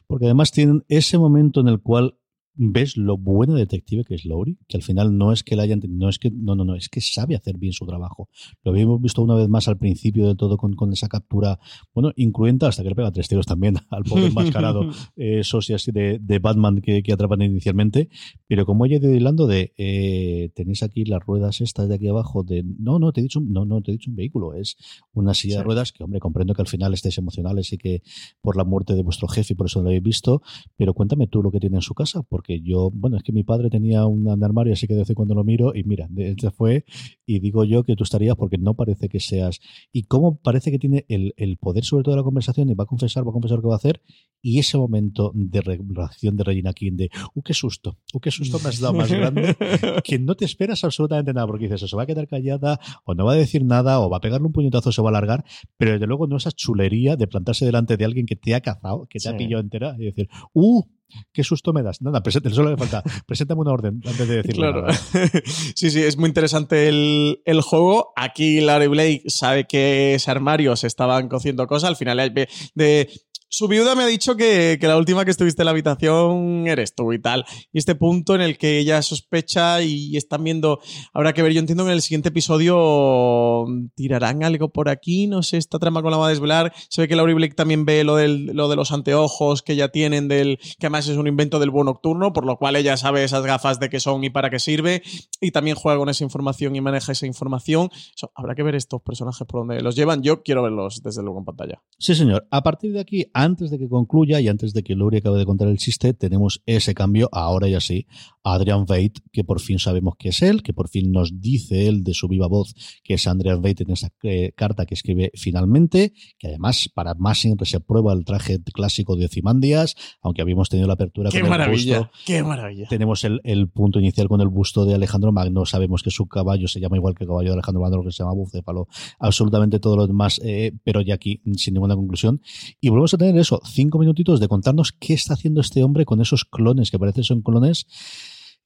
[0.07, 2.19] Porque además tienen ese momento en el cual
[2.57, 5.81] ves lo bueno detective que es Lowry, que al final no es que la hayan
[5.88, 8.29] no es que no no no es que sabe hacer bien su trabajo.
[8.64, 11.59] Lo habíamos visto una vez más al principio de todo con, con esa captura,
[11.95, 14.83] bueno, incruenta hasta que le pega tres tiros también al pobre enmascarado
[15.16, 18.09] eh, así de, de, Batman que, que, atrapan inicialmente,
[18.47, 22.42] pero como ella ido hilando de eh, tenéis aquí las ruedas estas de aquí abajo
[22.42, 24.77] de no no te he dicho no no te he dicho un vehículo es
[25.12, 28.03] una silla de ruedas que hombre comprendo que al final estéis emocionales y que
[28.40, 30.42] por la muerte de vuestro jefe y por eso lo habéis visto,
[30.77, 33.33] pero cuéntame tú lo que tiene en su casa porque que yo, bueno, es que
[33.33, 36.09] mi padre tenía un armario, así que de vez en cuando lo miro y mira,
[36.17, 36.85] este fue
[37.27, 39.61] y digo yo que tú estarías porque no parece que seas.
[39.93, 42.85] Y cómo parece que tiene el, el poder sobre todo de la conversación y va
[42.85, 44.01] a confesar, va a confesar lo que va a hacer
[44.41, 47.99] y ese momento de reacción de Regina King de, ¡uh, qué susto!
[48.15, 49.57] ¡uh, qué susto me has dado más grande!
[50.05, 53.15] que no te esperas absolutamente nada porque dices, o se va a quedar callada o
[53.15, 55.11] no va a decir nada o va a pegarle un puñetazo o se va a
[55.11, 55.45] alargar,
[55.77, 59.07] pero desde luego no esa chulería de plantarse delante de alguien que te ha cazado,
[59.11, 60.85] que te ha pillado entera y decir, ¡uh!
[61.33, 62.03] ¿Qué susto me das?
[62.03, 63.03] Nada, presente, solo le falta.
[63.27, 64.73] Preséntame una orden antes de decirlo.
[64.73, 64.87] Claro.
[65.75, 68.12] sí, sí, es muy interesante el, el, juego.
[68.16, 71.90] Aquí Larry Blake sabe que ese armario se estaban cociendo cosas.
[71.90, 72.35] Al final
[72.75, 73.11] de
[73.49, 77.13] su viuda me ha dicho que, la última que estuviste en la habitación eres tú
[77.13, 77.45] y tal.
[77.73, 80.81] Y este punto en el que ella sospecha y están viendo.
[81.13, 85.27] Habrá que ver, yo entiendo que en el siguiente episodio tirarán algo por aquí.
[85.27, 86.73] No sé, esta trama con la va a desvelar.
[86.89, 89.89] Se ve que Laurie Blake también ve lo, del, lo de los anteojos que ya
[89.89, 93.25] tienen, del que además es un invento del buen nocturno, por lo cual ella sabe
[93.25, 95.03] esas gafas de qué son y para qué sirve.
[95.41, 97.91] Y también juega con esa información y maneja esa información.
[98.35, 100.23] habrá que ver estos personajes por donde los llevan.
[100.23, 101.83] Yo quiero verlos desde luego en pantalla.
[101.99, 102.47] Sí, señor.
[102.51, 105.45] A partir de aquí, antes de que concluya y antes de que Lori acabe de
[105.45, 108.07] contar el chiste, tenemos ese cambio, ahora ya sí,
[108.47, 111.88] a Adrian Veidt, que por fin sabemos que es él, que por fin nos dice
[111.88, 115.32] él de su viva voz que es Adrian Veidt en esa eh, carta que escribe
[115.34, 120.68] finalmente, que además para más siempre se prueba el traje clásico de Ozymandias, aunque habíamos
[120.68, 121.97] tenido la apertura ¡Qué con maravilla!
[121.97, 122.18] el busto.
[122.24, 122.86] ¡Qué maravilla!
[122.88, 126.68] Tenemos el, el punto inicial con el busto de Alejandro Magno, sabemos que su caballo
[126.68, 128.86] se llama igual que el caballo de Alejandro Magno, que se llama bucéfalo,
[129.18, 132.40] absolutamente todo lo demás, eh, pero ya aquí sin ninguna conclusión.
[132.80, 136.20] Y volvemos a tener eso, cinco minutitos de contarnos qué está haciendo este hombre con
[136.20, 137.86] esos clones, que parece son clones,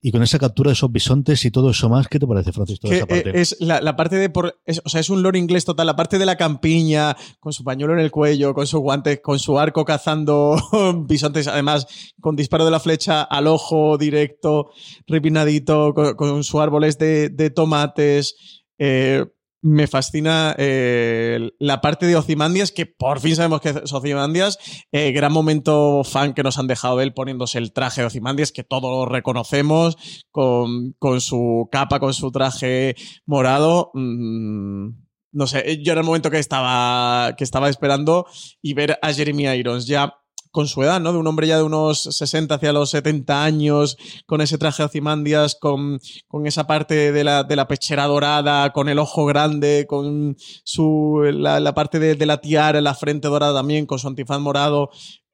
[0.02, 2.08] y con esa captura de esos bisontes y todo eso más.
[2.08, 3.28] ¿Qué te parece, Francisco, esa parte?
[3.30, 5.86] eh, es la, la parte de por, es- o sea, es un lore inglés total.
[5.86, 9.38] La parte de la campiña, con su pañuelo en el cuello, con sus guantes, con
[9.38, 10.56] su arco cazando
[11.06, 11.86] bisontes, además,
[12.20, 14.70] con disparo de la flecha al ojo directo,
[15.06, 18.62] repinadito, con, con sus árboles de, de tomates.
[18.78, 19.24] Eh,
[19.62, 24.58] me fascina eh, la parte de Ozymandias, que por fin sabemos que es Ozymandias.
[24.92, 28.52] Eh, gran momento fan que nos han dejado de él poniéndose el traje de Ozymandias,
[28.52, 32.94] que todos reconocemos, con, con su capa, con su traje
[33.26, 33.90] morado.
[33.94, 34.90] Mm,
[35.32, 38.26] no sé, yo era el momento que estaba, que estaba esperando
[38.60, 40.19] y ver a Jeremy Irons ya
[40.50, 41.12] con su edad, ¿no?
[41.12, 43.96] De un hombre ya de unos 60 hacia los 70 años,
[44.26, 48.72] con ese traje de Ozymandias, con, con esa parte de la, de la pechera dorada,
[48.72, 53.28] con el ojo grande, con su, la, la parte de, de la tiara la frente
[53.28, 54.90] dorada también, con su antifaz morado.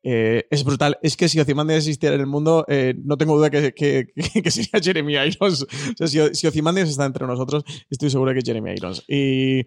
[0.09, 0.99] Eh, es brutal.
[1.03, 4.07] Es que si Ozymandias existiera en el mundo, eh, no tengo duda que, que-
[4.43, 5.63] que sería Jeremy Irons.
[5.63, 9.03] O sea, si, si Ozymandias está entre nosotros, estoy seguro que es Jeremy Irons.
[9.09, 9.63] Y.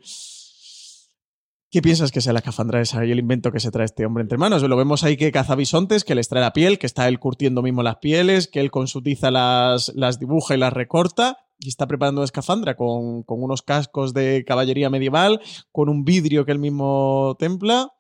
[1.72, 4.24] ¿Qué piensas que sea la escafandra esa y el invento que se trae este hombre
[4.24, 4.64] entre manos?
[4.64, 7.62] Lo vemos ahí que caza bisontes, que les trae la piel, que está él curtiendo
[7.62, 11.68] mismo las pieles, que él con su tiza las, las dibuja y las recorta y
[11.68, 15.42] está preparando una escafandra con, con unos cascos de caballería medieval,
[15.72, 17.92] con un vidrio que él mismo templa.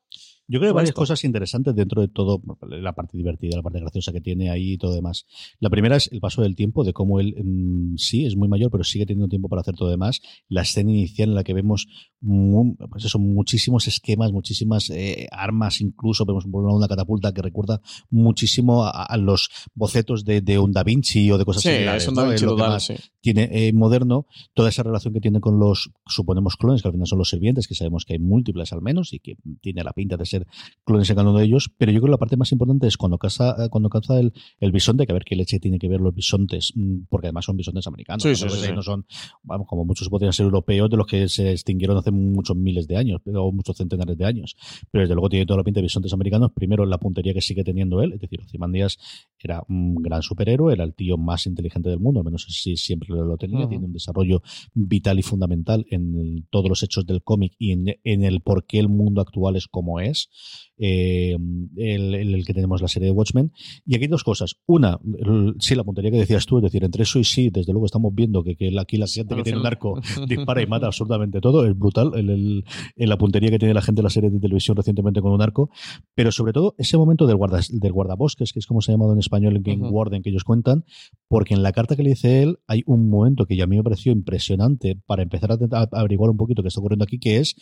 [0.51, 1.01] Yo creo que varias esto.
[1.01, 4.77] cosas interesantes dentro de todo, la parte divertida, la parte graciosa que tiene ahí y
[4.79, 5.27] todo demás.
[5.59, 8.71] La primera es el paso del tiempo, de cómo él mm, sí es muy mayor,
[8.71, 10.21] pero sigue teniendo tiempo para hacer todo demás.
[10.47, 11.87] La escena inicial en la que vemos
[12.21, 17.81] mu- pues eso, muchísimos esquemas, muchísimas eh, armas, incluso vemos por una catapulta que recuerda
[18.09, 22.03] muchísimo a, a los bocetos de, de un Da Vinci o de cosas Sí, similares.
[22.03, 22.21] es un ¿no?
[22.23, 22.95] Da Vinci lo que total, más sí.
[23.21, 27.07] tiene eh, moderno, toda esa relación que tiene con los, suponemos, clones, que al final
[27.07, 30.17] son los sirvientes, que sabemos que hay múltiples al menos y que tiene la pinta
[30.17, 30.47] de ser
[30.83, 32.97] clones en cada uno de ellos, pero yo creo que la parte más importante es
[32.97, 36.01] cuando caza, cuando caza el, el bisonte, que a ver qué leche tiene que ver
[36.01, 38.45] los bisontes, mm, porque además son bisontes americanos, sí.
[38.75, 39.05] no son,
[39.43, 42.97] vamos, como muchos podrían ser europeos, de los que se extinguieron hace muchos miles de
[42.97, 44.55] años, o muchos centenares de años,
[44.91, 47.63] pero desde luego tiene toda la pinta de bisontes americanos, primero la puntería que sigue
[47.63, 48.97] teniendo él, es decir, Ozymandias
[49.39, 53.09] era un gran superhéroe, era el tío más inteligente del mundo, al menos así siempre
[53.09, 54.41] lo tenía, tiene un desarrollo
[54.73, 58.65] vital y fundamental en el- todos los hechos del cómic y en, en el por
[58.65, 60.29] qué el mundo actual es como es,
[60.79, 61.35] eh,
[61.75, 63.51] el, el- el que tenemos la serie de Watchmen.
[63.85, 64.55] Y aquí hay dos cosas.
[64.65, 67.71] Una, el- sí, la puntería que decías tú, es decir, entre eso y sí, desde
[67.73, 70.87] luego estamos viendo que, que aquí la gente que tiene un arco dispara y mata
[70.87, 72.63] absolutamente todo, es brutal el, el-
[72.95, 75.41] el- la puntería que tiene la gente en la serie de televisión recientemente con un
[75.41, 75.69] arco,
[76.15, 79.13] pero sobre todo ese momento del, guarda, del guardabosques, que es como se ha llamado
[79.13, 79.89] en español el Game.
[79.91, 80.85] Warden que ellos cuentan,
[81.27, 83.75] porque en la carta que le dice él hay un momento que ya a mí
[83.75, 87.37] me pareció impresionante para empezar a, a averiguar un poquito qué está ocurriendo aquí, que
[87.37, 87.55] es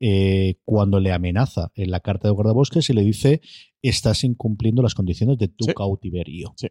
[0.00, 3.40] eh, cuando le amenaza en la carta de guardabosques y le dice
[3.82, 5.72] estás incumpliendo las condiciones de tu Sí.
[5.74, 6.54] cautiverio.
[6.56, 6.68] Sí.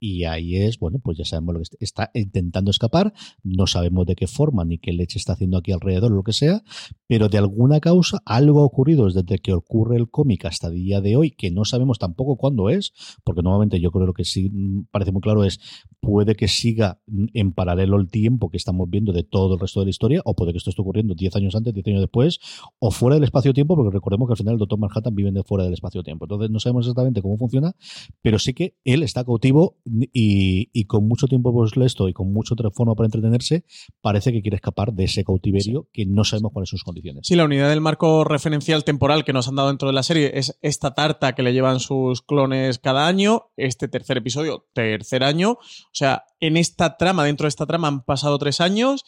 [0.00, 4.04] Y ahí es, bueno, pues ya sabemos lo que est- está intentando escapar, no sabemos
[4.04, 6.62] de qué forma ni qué leche está haciendo aquí alrededor o lo que sea,
[7.06, 11.00] pero de alguna causa algo ha ocurrido desde que ocurre el cómic hasta el día
[11.00, 12.92] de hoy, que no sabemos tampoco cuándo es,
[13.24, 15.58] porque nuevamente yo creo que sí mm, parece muy claro es,
[16.04, 17.00] puede que siga
[17.32, 20.34] en paralelo el tiempo que estamos viendo de todo el resto de la historia, o
[20.34, 22.40] puede que esto esté ocurriendo 10 años antes, 10 años después,
[22.78, 25.64] o fuera del espacio-tiempo, porque recordemos que al final el Doctor Manhattan vive de fuera
[25.64, 26.26] del espacio-tiempo.
[26.26, 27.74] Entonces no sabemos exactamente cómo funciona,
[28.22, 29.76] pero sí que él está cautivo
[30.12, 33.64] y, y con mucho tiempo puesto y con mucho otra forma para entretenerse,
[34.00, 37.26] parece que quiere escapar de ese cautiverio que no sabemos cuáles son sus condiciones.
[37.26, 40.32] Sí, la unidad del marco referencial temporal que nos han dado dentro de la serie
[40.34, 45.58] es esta tarta que le llevan sus clones cada año, este tercer episodio, tercer año.
[45.94, 49.04] O sea, en esta trama, dentro de esta trama han pasado tres años.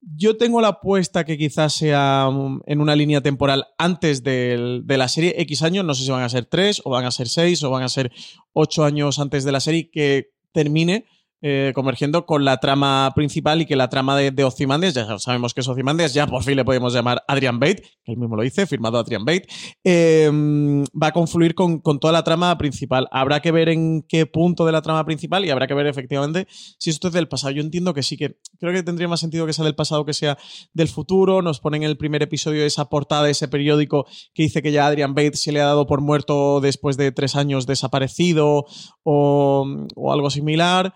[0.00, 4.98] Yo tengo la apuesta que quizás sea um, en una línea temporal antes del- de
[4.98, 7.28] la serie X años, no sé si van a ser tres o van a ser
[7.28, 8.12] seis o van a ser
[8.52, 11.06] ocho años antes de la serie que termine
[11.40, 15.54] eh, convergiendo con la trama principal y que la trama de, de Ozymandias, ya sabemos
[15.54, 18.42] que es Ozymandias, ya por fin le podemos llamar Adrian Bate, que él mismo lo
[18.42, 19.46] dice, firmado Adrian Bate,
[19.84, 23.08] eh, va a confluir con, con toda la trama principal.
[23.12, 26.46] Habrá que ver en qué punto de la trama principal y habrá que ver efectivamente
[26.78, 27.52] si esto es del pasado.
[27.52, 30.14] Yo entiendo que sí, que creo que tendría más sentido que sea del pasado que
[30.14, 30.38] sea
[30.72, 31.42] del futuro.
[31.42, 35.14] Nos ponen en el primer episodio esa portada ese periódico que dice que ya Adrian
[35.14, 38.66] Bate se le ha dado por muerto después de tres años desaparecido
[39.04, 40.94] o, o algo similar.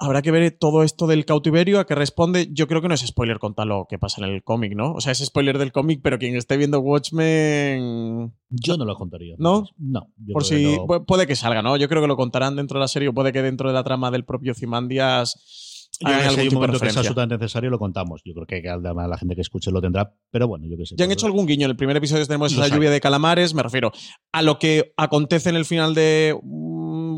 [0.00, 2.48] Habrá que ver todo esto del cautiverio, a qué responde.
[2.52, 4.92] Yo creo que no es spoiler contar lo que pasa en el cómic, ¿no?
[4.92, 8.32] O sea, es spoiler del cómic, pero quien esté viendo Watchmen.
[8.48, 9.34] Yo no lo contaría.
[9.38, 9.64] ¿No?
[9.76, 10.08] No.
[10.16, 10.56] yo Por si.
[10.56, 10.86] que no.
[10.86, 11.76] pu- Puede que salga, ¿no?
[11.76, 13.82] Yo creo que lo contarán dentro de la serie o puede que dentro de la
[13.84, 15.88] trama del propio Cimandias.
[16.00, 18.22] Yo creo que si hay un momento que es absolutamente necesario, lo contamos.
[18.24, 20.94] Yo creo que además la gente que escuche lo tendrá, pero bueno, yo qué sé.
[20.96, 21.64] Ya han pues, hecho algún guiño.
[21.64, 23.90] En el primer episodio tenemos esa lluvia de calamares, me refiero
[24.30, 26.38] a lo que acontece en el final de.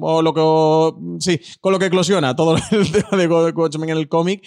[0.01, 1.21] O lo que.
[1.21, 4.47] sí, con lo que eclosiona todo el tema de Watchmen en el cómic.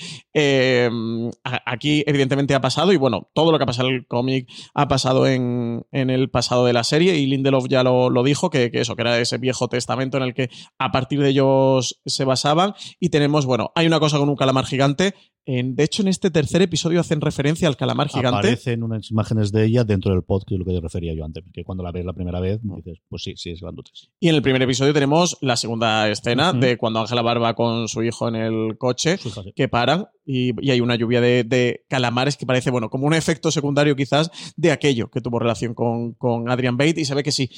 [1.44, 2.92] a- aquí, evidentemente, ha pasado.
[2.94, 6.30] Y bueno, todo lo que ha pasado en el cómic ha pasado en, en el
[6.30, 7.16] pasado de la serie.
[7.18, 10.24] Y Lindelof ya lo, lo dijo, que, que eso, que era ese viejo testamento en
[10.24, 10.50] el que
[10.80, 12.74] a partir de ellos se basaban.
[13.00, 15.14] Y tenemos, bueno, hay una cosa con un calamar gigante.
[15.46, 18.38] En- de hecho, en este tercer episodio hacen referencia al calamar gigante.
[18.40, 21.26] Aparecen unas imágenes de ella dentro del pod, que es lo que yo refería yo
[21.26, 21.44] antes.
[21.54, 23.92] Que cuando la ves la primera vez, dices, pues sí, sí, es grandote.
[23.94, 24.08] sí.
[24.20, 28.04] Y en el primer episodio tenemos la segunda escena de cuando Ángela Barba con su
[28.04, 29.30] hijo en el coche, sí.
[29.56, 33.14] que paran y, y hay una lluvia de, de calamares que parece, bueno, como un
[33.14, 37.24] efecto secundario quizás de aquello que tuvo relación con, con Adrian Bate y se ve
[37.24, 37.50] que sí.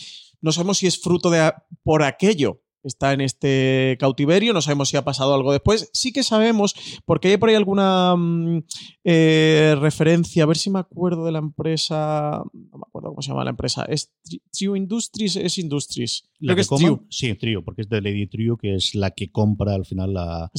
[0.42, 1.52] No sabemos si es fruto de
[1.84, 2.62] por aquello.
[2.86, 5.90] Está en este cautiverio, no sabemos si ha pasado algo después.
[5.92, 6.74] Sí que sabemos,
[7.06, 8.60] porque hay por ahí alguna mm,
[9.04, 13.30] eh, referencia, a ver si me acuerdo de la empresa, no me acuerdo cómo se
[13.30, 16.24] llama la empresa, es Tri- Trio Industries, es Industries.
[16.40, 17.04] La Creo que que es coma- Trio.
[17.10, 20.50] Sí, Trio, porque es de Lady Trio, que es la que compra al final la.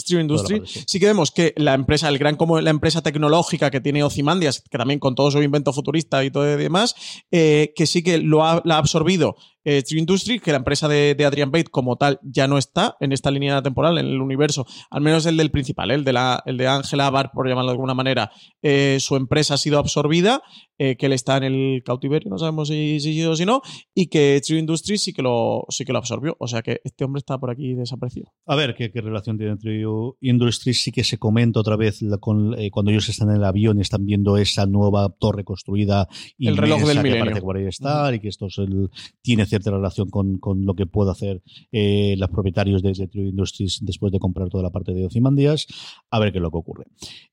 [0.42, 0.84] Toda la parte, sí.
[0.86, 4.62] Sí que vemos que la empresa, el gran como la empresa tecnológica que tiene Ozymandias,
[4.70, 6.94] que también con todo su invento futurista y todo y demás,
[7.30, 10.86] eh, que sí que lo ha, la ha absorbido eh, Steel Industry, que la empresa
[10.88, 14.20] de, de Adrian Bate como tal ya no está en esta línea temporal, en el
[14.20, 15.94] universo, al menos el del principal, ¿eh?
[15.94, 18.30] el de la, el de Angela Bar, por llamarlo de alguna manera,
[18.62, 20.40] eh, su empresa ha sido absorbida,
[20.78, 23.62] eh, que él está en el cautiverio, no sabemos si si sí o si no,
[23.94, 26.36] y que Steel Industries sí que lo, sí que lo absorbió.
[26.38, 28.30] O sea que este hombre está por aquí desaparecido.
[28.46, 30.82] A ver qué, qué relación tiene Trio Industries.
[30.82, 34.04] Sí que se comenta otra vez con, cuando ellos están en el avión y están
[34.04, 36.08] viendo esa nueva torre construida.
[36.38, 37.24] El reloj del que milenio.
[37.24, 38.90] parece que por ahí estar y que esto es el-
[39.22, 41.42] tiene cierta relación con, con lo que puede hacer
[41.72, 45.66] eh, los propietarios de, de Trio Industries después de comprar toda la parte de Ozymandias.
[46.10, 46.84] A ver qué es lo que ocurre.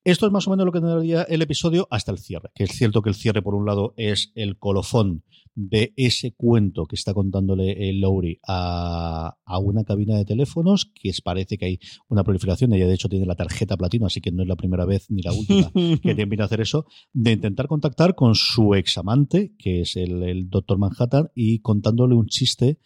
[0.04, 2.50] Esto es más o menos lo que tendría el episodio hasta el cierre.
[2.56, 5.24] Que es cierto que el cierre, por un lado, es el colofón
[5.56, 11.10] de ese cuento que está contándole el Lowry a, a una cabina de teléfonos, que
[11.10, 11.80] es- parece que hay
[12.10, 12.74] una proliferación.
[12.74, 15.22] Ella, de hecho, tiene la tarjeta platino, así que no es la primera vez ni
[15.22, 19.96] la última que invita a hacer eso, de intentar contactar con su examante, que es
[19.96, 22.80] el, el Doctor Manhattan, y contándole un chiste.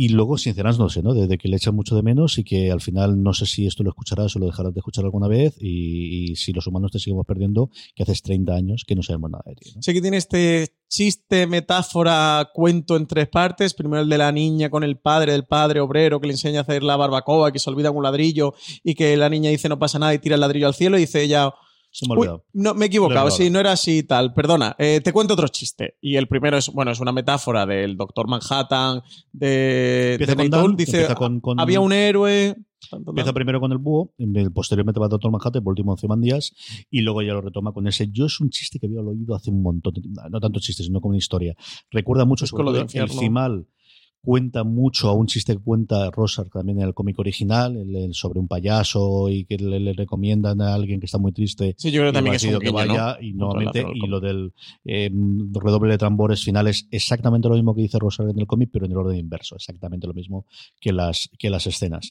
[0.00, 1.12] Y luego, sincerándose, ¿no?
[1.12, 3.82] Desde que le echan mucho de menos y que al final no sé si esto
[3.82, 7.00] lo escucharás o lo dejarás de escuchar alguna vez y, y si los humanos te
[7.00, 9.72] seguimos perdiendo, que haces 30 años que no sabemos nada de ti.
[9.74, 9.82] ¿no?
[9.82, 13.74] Sé que tiene este chiste, metáfora, cuento en tres partes.
[13.74, 16.62] Primero el de la niña con el padre, del padre obrero que le enseña a
[16.62, 19.98] hacer la barbacoa, que se olvida un ladrillo y que la niña dice no pasa
[19.98, 21.52] nada y tira el ladrillo al cielo y dice ella...
[21.90, 22.44] Se me ha "Uy, olvidado.
[22.52, 24.32] no, me he equivocado, sí, no era así y tal.
[24.34, 25.96] Perdona, eh, te cuento otro chiste.
[26.00, 30.50] Y el primero es, bueno, es una metáfora del Doctor Manhattan, de, Empieza de con.
[30.50, 32.54] Dan, Dice, empieza con- con- había un héroe...
[32.90, 33.34] tan, tan, Empieza tan".
[33.34, 36.52] primero con el búho, el- posteriormente va a Doctor Manhattan, por último Díaz
[36.90, 38.08] y luego ya lo retoma con ese.
[38.10, 39.94] Yo es un chiste que había oído hace un montón,
[40.30, 41.56] no tanto chiste, sino como una historia.
[41.90, 43.14] Recuerda mucho sobre lo el infierno.
[44.20, 48.14] Cuenta mucho a un chiste que cuenta Rosar también en el cómic original, el- el
[48.14, 51.90] sobre un payaso y que le, le recomiendan a alguien que está muy triste Sí,
[51.92, 54.52] yo creo que también va es un que vaya y nuevamente y lo del
[54.84, 55.10] eh,
[55.54, 58.92] redoble de tambores finales exactamente lo mismo que dice Rosar en el cómic pero en
[58.92, 60.46] el orden inverso exactamente lo mismo
[60.80, 62.10] que las que las escenas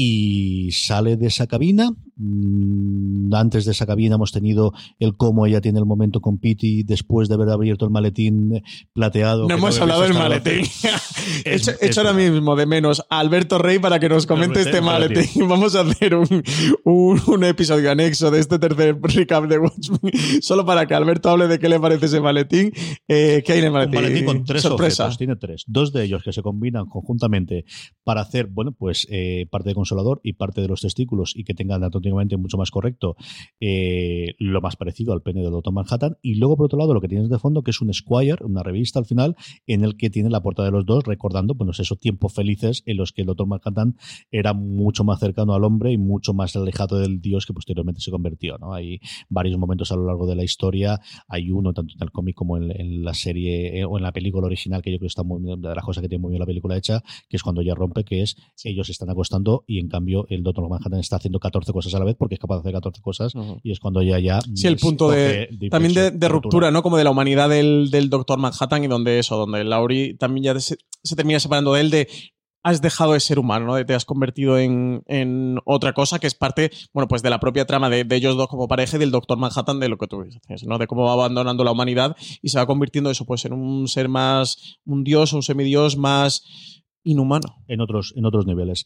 [0.00, 1.90] y sale de esa cabina.
[2.16, 6.84] Mm, Antes de esa cabina hemos tenido el cómo ella tiene el momento con Pity
[6.84, 9.48] después de haber abierto el maletín plateado.
[9.48, 10.60] No hemos he hablado del maletín.
[10.60, 14.60] Es- Echo, es echo ahora mismo de menos a Alberto Rey para que nos comente
[14.60, 15.16] este maletín.
[15.18, 15.48] maletín.
[15.48, 16.42] Vamos a hacer un,
[16.84, 21.48] un, un episodio anexo de este tercer recap de Watchmen, solo para que Alberto hable
[21.48, 22.70] de qué le parece ese maletín.
[23.08, 25.04] Eh, ¿Qué hay en el Un maletín con tres Sorpresa.
[25.04, 25.64] objetos, tiene tres.
[25.66, 27.64] Dos de ellos que se combinan conjuntamente
[28.04, 31.54] para hacer, bueno, pues eh, parte de consolador y parte de los testículos y que
[31.54, 33.16] tengan anatómicamente mucho más correcto
[33.60, 36.16] eh, lo más parecido al pene del Doctor Manhattan.
[36.22, 38.62] Y luego, por otro lado, lo que tienes de fondo, que es un Squire, una
[38.62, 39.36] revista al final,
[39.66, 42.96] en el que tiene la portada de los dos, recordando, bueno, esos tiempos felices en
[42.96, 43.96] los que el Doctor Manhattan
[44.30, 48.10] era mucho más cercano al hombre y mucho más alejado del dios que posteriormente se
[48.10, 48.74] convirtió, ¿no?
[48.74, 52.34] Hay varios momentos a lo largo de la historia, hay uno tanto en el cómic
[52.34, 55.12] como en, en la serie eh, o en la película original, que yo creo que
[55.12, 57.42] está muy bien, de las cosas que tiene muy bien la película hecha, que es
[57.42, 61.00] cuando ella rompe, que es ellos se están acostando y en cambio el Doctor Manhattan
[61.00, 63.60] está haciendo 14 cosas a la vez porque es capaz de hacer 14 cosas Ujú.
[63.62, 64.40] y es cuando ella ya...
[64.54, 66.82] Sí, el punto de, también de, ruptura, ¿no?
[66.82, 70.60] Como de la humanidad del, del Doctor Manhattan y donde eso, donde Laurie también ya
[70.60, 72.08] se, se termina separando de él de
[72.62, 73.86] has dejado de ser humano, ¿no?
[73.86, 77.66] Te has convertido en, en otra cosa que es parte, bueno, pues de la propia
[77.66, 80.22] trama de, de ellos dos como pareja y del Doctor Manhattan de lo que tú
[80.22, 80.78] dices, ¿no?
[80.78, 84.08] De cómo va abandonando la humanidad y se va convirtiendo eso, pues en un ser
[84.08, 86.44] más, un dios, un semidios más
[87.04, 87.62] inhumano.
[87.68, 88.84] en otros, en otros niveles.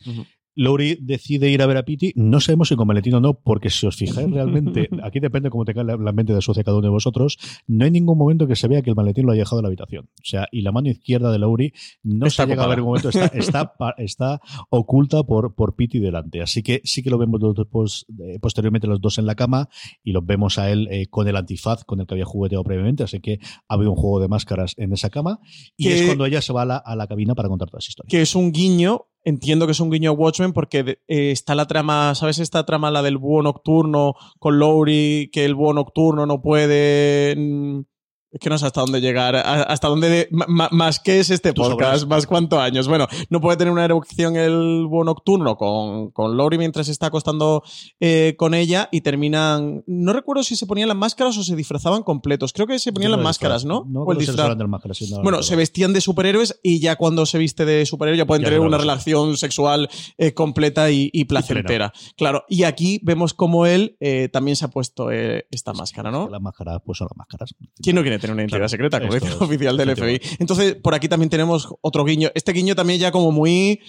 [0.54, 2.12] Lowry decide ir a ver a Pity.
[2.16, 5.64] No sabemos si con maletín o no, porque si os fijáis realmente, aquí depende cómo
[5.64, 8.46] te cae la, la mente de sucia cada uno de vosotros, no hay ningún momento
[8.46, 10.04] que se vea que el maletín lo haya dejado en la habitación.
[10.06, 11.72] O sea, y la mano izquierda de Lowry
[12.02, 14.40] no Está se llega a ver en momento, está, está, está
[14.70, 16.42] oculta por, por Pity delante.
[16.42, 17.40] Así que sí que lo vemos
[17.70, 19.68] pos- eh, posteriormente los dos en la cama
[20.02, 23.02] y los vemos a él eh, con el antifaz con el que había jugueteado previamente.
[23.02, 23.38] Así que
[23.68, 25.40] ha habido un juego de máscaras en esa cama
[25.76, 27.78] y Que- es cuando ella se va a la, a la cabina para contar toda
[27.78, 28.08] esa historia.
[28.10, 31.66] que es un guiño, entiendo que es un guiño a Watchmen porque eh, está la
[31.66, 36.42] trama, ¿sabes esta trama, la del búho nocturno con Lowry, que el búho nocturno no
[36.42, 37.84] puede...
[38.32, 40.08] Es que no sé hasta dónde llegar, hasta dónde...
[40.08, 42.88] de- ma- ma- más que es este podcast, más cuántos años.
[42.88, 47.08] Bueno, no puede tener una erupción el búho nocturno con, con Lowry mientras se está
[47.08, 47.62] acostando
[48.00, 49.84] eh, con ella y terminan...
[49.86, 52.54] No recuerdo si se ponían las máscaras o se disfrazaban completos.
[52.54, 53.66] Creo que se ponían las máscaras.
[53.66, 53.84] ¿no?
[53.86, 54.44] No, o el se disfraz.
[54.44, 57.36] hablan del máscara, sí, no, no Bueno, se vestían de superhéroes y ya cuando se
[57.36, 61.92] viste de superhéroe ya pueden Ya tener una relación sexual eh, completa y, y placentera.
[62.16, 66.30] Claro, y aquí vemos cómo él eh, también se ha puesto esta máscara, ¿no?
[66.30, 67.54] Las máscaras, pues son las máscaras.
[67.82, 70.20] ¿Quién no quiere tener una identidad Claro, secreta, dice es, el oficial del FBI?
[70.38, 72.30] Entonces, por aquí también tenemos otro guiño.
[72.34, 73.80] Este guiño también ya como muy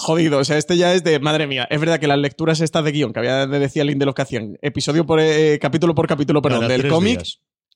[0.00, 0.38] jodido.
[0.38, 2.92] O sea, este ya es de, madre mía, es verdad que las lecturas estas de
[2.92, 6.62] guion que había de decía Lindelof que hacían, episodio por eh, capítulo por capítulo, perdón,
[6.62, 7.22] Cada del cómic.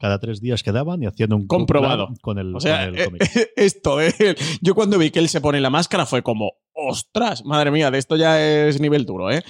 [0.00, 2.08] Cada tres días quedaban y haciendo un Comprobado.
[2.20, 3.52] con el, O sea, con el eh, cómic.
[3.56, 4.12] esto, eh,
[4.60, 7.98] yo cuando vi que él se pone la máscara fue como, ostras, madre mía, de
[7.98, 9.44] esto ya es nivel duro, ¿eh?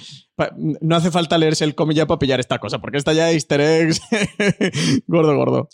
[0.81, 3.35] No hace falta leerse el cómic ya para pillar esta cosa, porque esta ya es
[3.35, 4.01] easter eggs
[5.07, 5.69] gordo, gordo.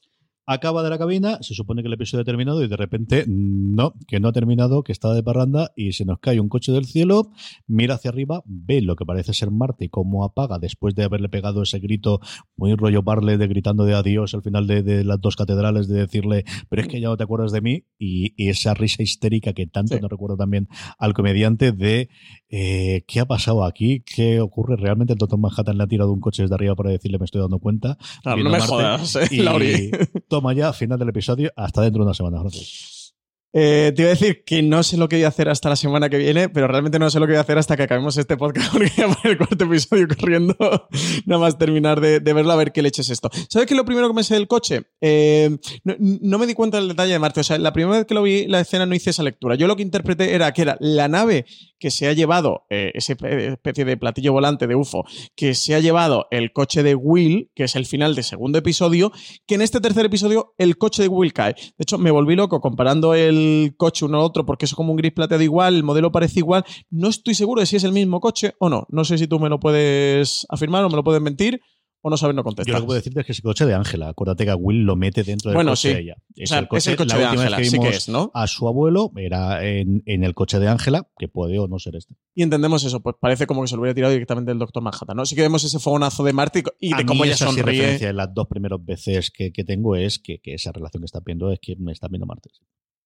[0.46, 3.94] Acaba de la cabina, se supone que el episodio ha terminado y de repente no,
[4.08, 6.86] que no ha terminado, que está de parranda y se nos cae un coche del
[6.86, 7.32] cielo,
[7.68, 11.30] mira hacia arriba, ve lo que parece ser Marte y cómo apaga después de haberle
[11.30, 12.20] pegado ese grito
[12.58, 16.00] muy rollo Barley de gritando de adiós al final de, de las dos catedrales, de
[16.00, 19.54] decirle, pero es que ya no te acuerdas de mí y, y esa risa histérica
[19.54, 20.00] que tanto Sí.
[20.02, 20.68] no recuerdo también
[20.98, 22.10] al comediante de
[22.50, 24.02] eh, ¿qué ha pasado aquí?
[24.06, 24.76] ¿Qué ocurre?
[24.76, 27.42] ¿Realmente el Doctor Manhattan le ha tirado un coche desde arriba para decirle me estoy
[27.42, 27.98] dando cuenta?
[28.24, 29.92] Claro, no me Marte, jodas, eh, y.
[30.32, 32.40] toma ya, final del episodio, hasta dentro de una semana.
[32.40, 33.14] Gracias.
[33.54, 35.76] Eh, te iba a decir que no sé lo que voy a hacer hasta la
[35.76, 38.16] semana que viene, pero realmente no sé lo que voy a hacer hasta que acabemos
[38.16, 40.56] este podcast, porque voy a poner el cuarto episodio corriendo,
[41.26, 43.30] nada más terminar de, de verlo a ver qué leche es esto.
[43.50, 44.84] ¿Sabes qué lo primero que me sé del coche?
[45.02, 48.08] Eh, no, no me di cuenta del detalle de Marte, o sea, la primera vez
[48.08, 49.56] que lo vi la escena no hice esa lectura.
[49.56, 51.46] Yo lo que interpreté era que era la nave
[51.82, 55.04] que se ha llevado, eh, esa especie de platillo volante de UFO,
[55.36, 59.12] que se ha llevado el coche de Will, que es el final del segundo episodio,
[59.48, 61.56] que en este tercer episodio el coche de Will cae.
[61.56, 64.98] De hecho, me volví loco comparando el coche uno a otro porque es como un
[64.98, 66.64] gris plateado igual, el modelo parece igual.
[66.92, 68.86] No estoy seguro de si es el mismo coche o no.
[68.90, 71.62] No sé si tú me lo puedes afirmar o me lo puedes mentir
[72.02, 72.74] o no sabes no Yo contestar.
[72.76, 74.10] lo que puedo decirte es que es el coche de Ángela.
[74.10, 75.94] Acuérdate que a Will lo mete dentro del Bueno, coche sí.
[75.96, 76.16] de ella.
[76.18, 78.32] O sea, es el coche la de Ángela, sí que es, ¿no?
[78.34, 81.96] A su abuelo era en, en el coche de Ángela, que puede o no ser
[81.96, 82.16] este.
[82.34, 85.16] Y entendemos eso, pues parece como que se lo hubiera tirado directamente del Doctor Manhattan,
[85.16, 85.26] ¿no?
[85.26, 87.80] Sí que vemos ese fogonazo de Marte y, A de cómo ella esa sí sonríe.
[87.80, 91.06] referencia en las dos primeras veces que, que tengo es que, que esa relación que
[91.06, 92.50] está viendo es que me está viendo Marte.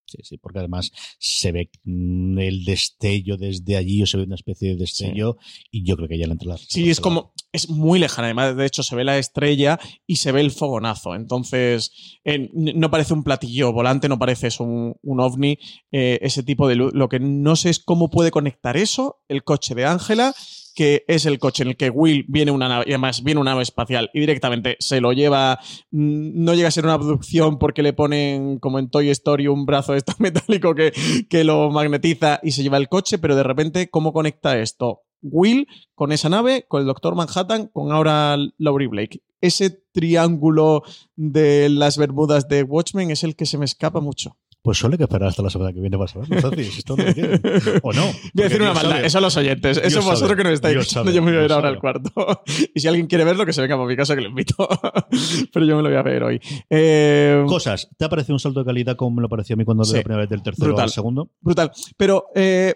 [0.05, 4.35] Sí, sí, porque además se ve mm, el destello desde allí, o se ve una
[4.35, 5.37] especie de destello,
[5.71, 6.57] y yo creo que ya le entra la.
[6.57, 7.33] Sí, es como.
[7.51, 8.27] Es muy lejana.
[8.27, 11.15] Además, de hecho, se ve la estrella y se ve el fogonazo.
[11.15, 15.57] Entonces, eh, no parece un platillo volante, no parece eso un, un ovni,
[15.91, 16.93] eh, ese tipo de luz.
[16.93, 20.33] Lo que no sé es cómo puede conectar eso, el coche de Ángela,
[20.75, 23.51] que es el coche en el que Will viene una nave, y además viene una
[23.51, 25.59] nave espacial y directamente se lo lleva.
[25.91, 29.65] mm, No llega a ser una abducción porque le ponen, como en Toy Story, un
[29.65, 30.93] brazo de metálico que,
[31.29, 35.01] que lo magnetiza y se lleva el coche, pero de repente, ¿cómo conecta esto?
[35.21, 39.21] Will con esa nave, con el Doctor Manhattan, con ahora Laurie Blake.
[39.41, 40.83] Ese triángulo
[41.15, 44.37] de las Bermudas de Watchmen es el que se me escapa mucho.
[44.65, 47.13] Pues solo hay que esperar hasta la semana que viene para saberlo, esto no lo
[47.13, 47.39] quieren.
[47.83, 48.01] O no.
[48.33, 49.05] Voy a decir una maldad, sabe.
[49.05, 51.21] eso a los oyentes, eso Dios vosotros sabe, que nos estáis Dios escuchando, sabe, yo
[51.21, 51.81] me voy a ir ahora al sabe.
[51.81, 52.41] cuarto.
[52.73, 54.67] y si alguien quiere verlo, que se venga para mi casa que lo invito.
[55.53, 56.41] Pero yo me lo voy a ver hoy.
[56.67, 59.65] Eh, Cosas, ¿te ha parecido un salto de calidad como me lo pareció a mí
[59.65, 59.95] cuando vi Sí.
[59.97, 60.83] la primera vez del tercero Brutal.
[60.85, 61.29] al segundo?
[61.41, 61.71] brutal.
[61.95, 62.73] Pero eh,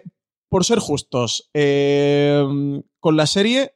[0.48, 2.44] por ser justos, eh,
[3.00, 3.72] con la serie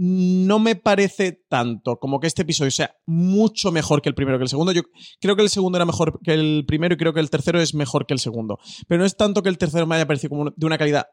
[0.00, 4.44] no me parece tanto como que este episodio sea mucho mejor que el primero que
[4.44, 4.70] el segundo.
[4.70, 4.82] Yo
[5.20, 7.74] creo que el segundo era mejor que el primero y creo que el tercero es
[7.74, 8.60] mejor que el segundo.
[8.86, 11.08] Pero no es tanto que el tercero me haya parecido como de una calidad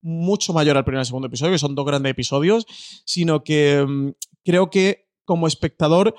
[0.00, 2.66] mucho mayor al primer y al segundo episodio, que son dos grandes episodios,
[3.04, 4.10] sino que mm,
[4.44, 6.14] creo que como espectador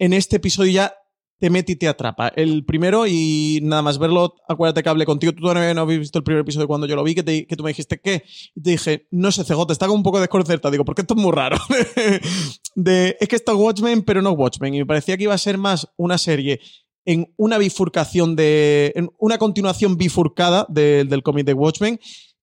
[0.00, 0.94] en este episodio ya
[1.38, 2.28] te mete y te atrapa.
[2.28, 6.18] El primero, y nada más verlo, acuérdate que hablé contigo, tú todavía no habías visto
[6.18, 8.24] el primer episodio cuando yo lo vi, que, que tú me dijiste, ¿qué?
[8.54, 10.72] Y te dije, no sé, Cegote, está como un poco desconcertado.
[10.72, 11.56] Digo, porque esto es muy raro.
[12.74, 14.74] de, es que esto es Watchmen, pero no Watchmen.
[14.74, 16.60] Y me parecía que iba a ser más una serie
[17.04, 18.92] en una bifurcación de.
[18.96, 22.00] en una continuación bifurcada de- del cómic de Watchmen.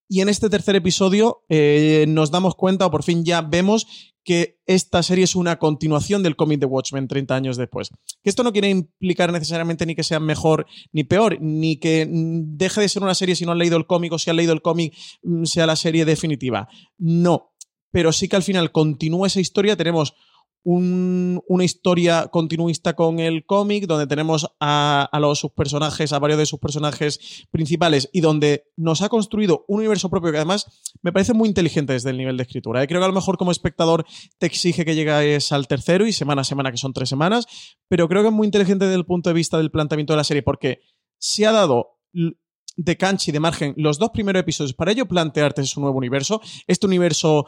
[0.07, 4.59] Y en este tercer episodio eh, nos damos cuenta, o por fin ya vemos, que
[4.65, 7.91] esta serie es una continuación del cómic de Watchmen 30 años después.
[8.23, 12.81] Que esto no quiere implicar necesariamente ni que sea mejor ni peor, ni que deje
[12.81, 14.63] de ser una serie si no han leído el cómic o si han leído el
[14.63, 16.67] cómic mm, sea la serie definitiva.
[16.97, 17.53] No.
[17.91, 19.77] Pero sí que al final continúa esa historia.
[19.77, 20.15] Tenemos
[20.67, 26.39] un- una historia continuista con el cómic, donde tenemos a, los sus personajes, a varios
[26.39, 30.65] de sus personajes principales, y donde nos ha construido un universo propio que además
[31.03, 32.81] me parece muy inteligente desde el nivel de escritura.
[32.81, 32.87] ¿eh?
[32.87, 34.05] Creo que a lo mejor como espectador
[34.39, 37.45] te exige que llegues al tercero y semana a semana, que son tres semanas,
[37.87, 40.23] pero creo que es muy inteligente desde el punto de vista del planteamiento de la
[40.23, 40.79] serie, porque
[41.19, 41.99] se ha dado
[42.77, 46.41] de cancha y de margen los dos primeros episodios para ello plantearte su nuevo universo,
[46.67, 47.45] este universo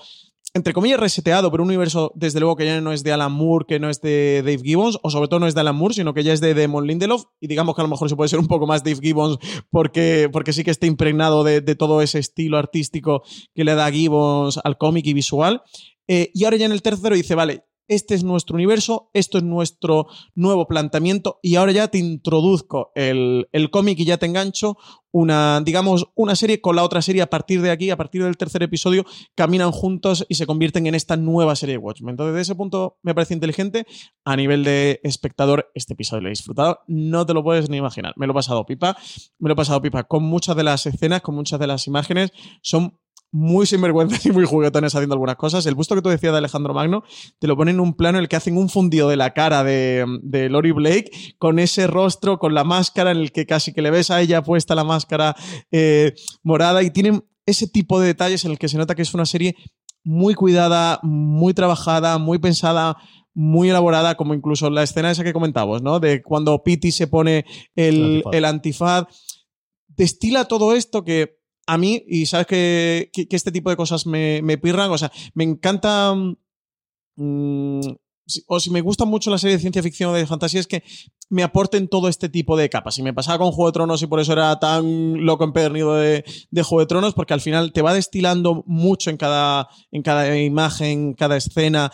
[0.54, 3.66] entre comillas, reseteado, pero un universo, desde luego, que ya no es de Alan Moore,
[3.68, 6.14] que no es de Dave Gibbons, o sobre todo no es de Alan Moore, sino
[6.14, 8.40] que ya es de Damon Lindelof, y digamos que a lo mejor se puede ser
[8.40, 9.38] un poco más Dave Gibbons
[9.70, 13.24] porque, porque sí que está impregnado de, de todo ese estilo artístico
[13.54, 15.62] que le da Gibbons al cómic y visual.
[16.08, 19.44] Eh, y ahora ya en el tercero dice, vale, este es nuestro universo, esto es
[19.44, 24.78] nuestro nuevo planteamiento y ahora ya te introduzco el, el cómic y ya te engancho
[25.12, 28.38] una, digamos, una serie con la otra serie a partir de aquí, a partir del
[28.38, 32.12] tercer episodio, caminan juntos y se convierten en esta nueva serie de Watchmen.
[32.12, 33.88] Entonces, desde ese punto me parece inteligente.
[34.26, 38.14] A nivel de espectador, este episodio lo he disfrutado, no te lo puedes ni imaginar.
[38.18, 38.96] Me lo he pasado pipa,
[39.40, 42.32] me lo he pasado pipa con muchas de las escenas, con muchas de las imágenes.
[42.62, 43.00] Son
[43.32, 45.66] muy sinvergüenzas y muy juguetones haciendo algunas cosas.
[45.66, 47.04] El busto que tú decías de Alejandro Magno,
[47.40, 49.64] te lo ponen en un plano en el que hacen un fundido de la cara
[49.64, 53.82] de, de Lori Blake con ese rostro, con la máscara en el que casi que
[53.82, 55.36] le ves a ella puesta la máscara
[55.72, 56.14] eh,
[56.44, 59.26] morada y tienen ese tipo de detalles en el que se nota que es una
[59.26, 59.56] serie
[60.04, 62.98] muy cuidada, muy trabajada, muy pensada,
[63.34, 66.00] muy elaborada, como incluso la escena esa que comentábamos, ¿no?
[66.00, 68.34] De cuando Pity se pone el, Antifaz.
[68.34, 69.04] el antifaz.
[69.88, 71.38] Destila todo esto que
[71.68, 75.12] a mí, y sabes que, que- este tipo de cosas me, me pirran, o sea,
[75.36, 76.16] me encanta.
[77.16, 77.82] mm,
[78.48, 80.84] o si me gusta mucho la serie de ciencia ficción o de fantasía, es que
[81.30, 82.98] me aporten todo este tipo de capas.
[82.98, 86.26] Y me pasaba con Juego de Tronos y por eso era tan loco empedernido de,
[86.52, 90.38] de Juego de Tronos, porque al final te va destilando mucho en cada, en cada
[90.38, 91.90] imagen, cada escena.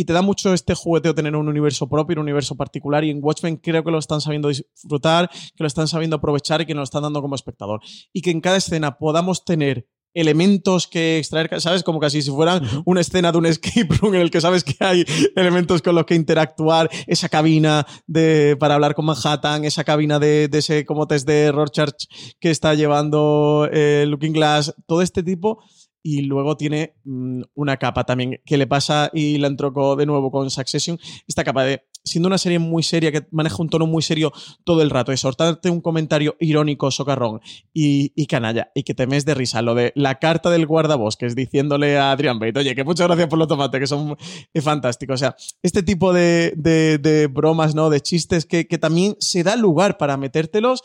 [0.00, 3.04] Y te da mucho este jugueteo tener un universo propio, un universo particular.
[3.04, 6.64] Y en Watchmen creo que lo están sabiendo disfrutar, que lo están sabiendo aprovechar y
[6.64, 7.82] que nos lo están dando como espectador.
[8.10, 11.82] Y que en cada escena podamos tener elementos que extraer, ¿sabes?
[11.82, 14.74] Como casi si fueran una escena de un escape room en el que sabes que
[14.80, 15.04] hay
[15.36, 20.48] elementos con los que interactuar, esa cabina de, para hablar con Manhattan, esa cabina de,
[20.48, 22.06] de ese como test de Rorschach
[22.40, 25.62] que está llevando eh, Looking Glass, todo este tipo.
[26.02, 30.30] Y luego tiene mm, una capa también que le pasa y la entrocó de nuevo
[30.30, 30.98] con Succession.
[31.28, 34.32] Esta capa de, siendo una serie muy seria, que maneja un tono muy serio
[34.64, 37.40] todo el rato, de soltarte un comentario irónico, socarrón
[37.74, 39.60] y, y canalla, y que te mes de risa.
[39.60, 43.38] Lo de la carta del guardabosques diciéndole a Adrian Bate, oye, que muchas gracias por
[43.38, 44.16] los tomates, que son
[44.54, 45.14] eh, fantásticos.
[45.14, 47.90] O sea, este tipo de, de- de bromas, ¿no?
[47.90, 50.82] De chistes que, que también se da lugar para metértelos,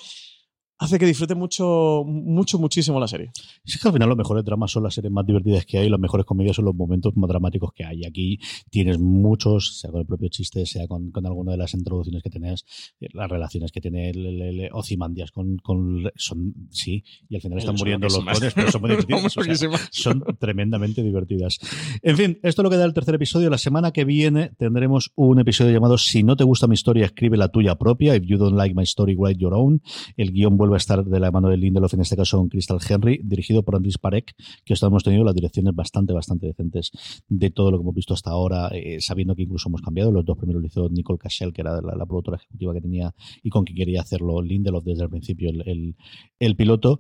[0.78, 3.32] hace que disfrute mucho, mucho, muchísimo la serie.
[3.66, 6.00] Es que al final los mejores dramas son las series más divertidas que hay, las
[6.00, 8.04] mejores comedias son los momentos más dramáticos que hay.
[8.06, 12.22] Aquí tienes muchos, sea con el propio chiste, sea con, con alguna de las introducciones
[12.24, 12.66] que tenías,
[13.00, 17.42] eh, las relaciones que tiene el, el- el Ozymandias con, con son sí, y al
[17.42, 19.34] final están Son muriendo los clones, pero son muy divertidas.
[19.34, 21.60] Son o sea, son tremendamente divertidas.
[22.02, 23.50] En fin, esto es lo que da el tercer episodio.
[23.50, 27.38] La semana que viene tendremos un episodio llamado Si no te gusta mi historia, escribe
[27.38, 28.16] la tuya propia.
[28.16, 29.82] If you don't like my story, write your own.
[30.18, 32.80] El guion vuelve a estar de la mano de Lindelof, en este caso con Crystal
[32.88, 34.34] Henry, dirigido por Andris Parek,
[34.66, 36.92] que hasta hemos tenido las direcciones bastante, bastante decentes
[37.28, 40.12] de todo lo que hemos visto hasta ahora, eh, sabiendo que incluso hemos cambiado.
[40.12, 43.14] Los dos primeros lo hizo Nicole Cashel, que era la, productora ejecutiva que tenía
[43.44, 45.96] y con quien quería hacerlo Lindelof desde el principio, el-
[46.40, 47.00] el piloto.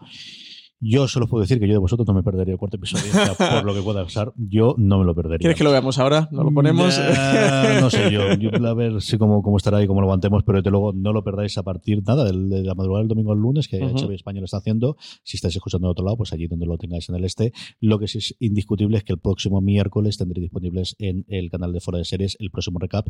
[0.81, 3.05] Yo solo puedo decir que yo de vosotros no me perdería el cuarto episodio.
[3.09, 5.39] O sea, por lo que pueda pasar, yo no me lo perdería.
[5.39, 6.27] ¿Quieres que lo veamos ahora?
[6.31, 6.99] ¿No lo ponemos?
[7.81, 8.33] No sé yo.
[8.39, 11.13] yo a ver si cómo, cómo estará y cómo lo aguantemos, pero desde luego no
[11.13, 13.95] lo perdáis a partir nada de la madrugada del domingo al lunes, que Ujú.
[14.07, 14.97] HBO España lo está haciendo.
[15.23, 17.53] Si estáis escuchando de otro lado, pues allí donde lo tengáis en el este.
[17.79, 21.73] Lo que sí es indiscutible es que el próximo miércoles tendré disponibles en el canal
[21.73, 23.07] de Fuera de Series el próximo recap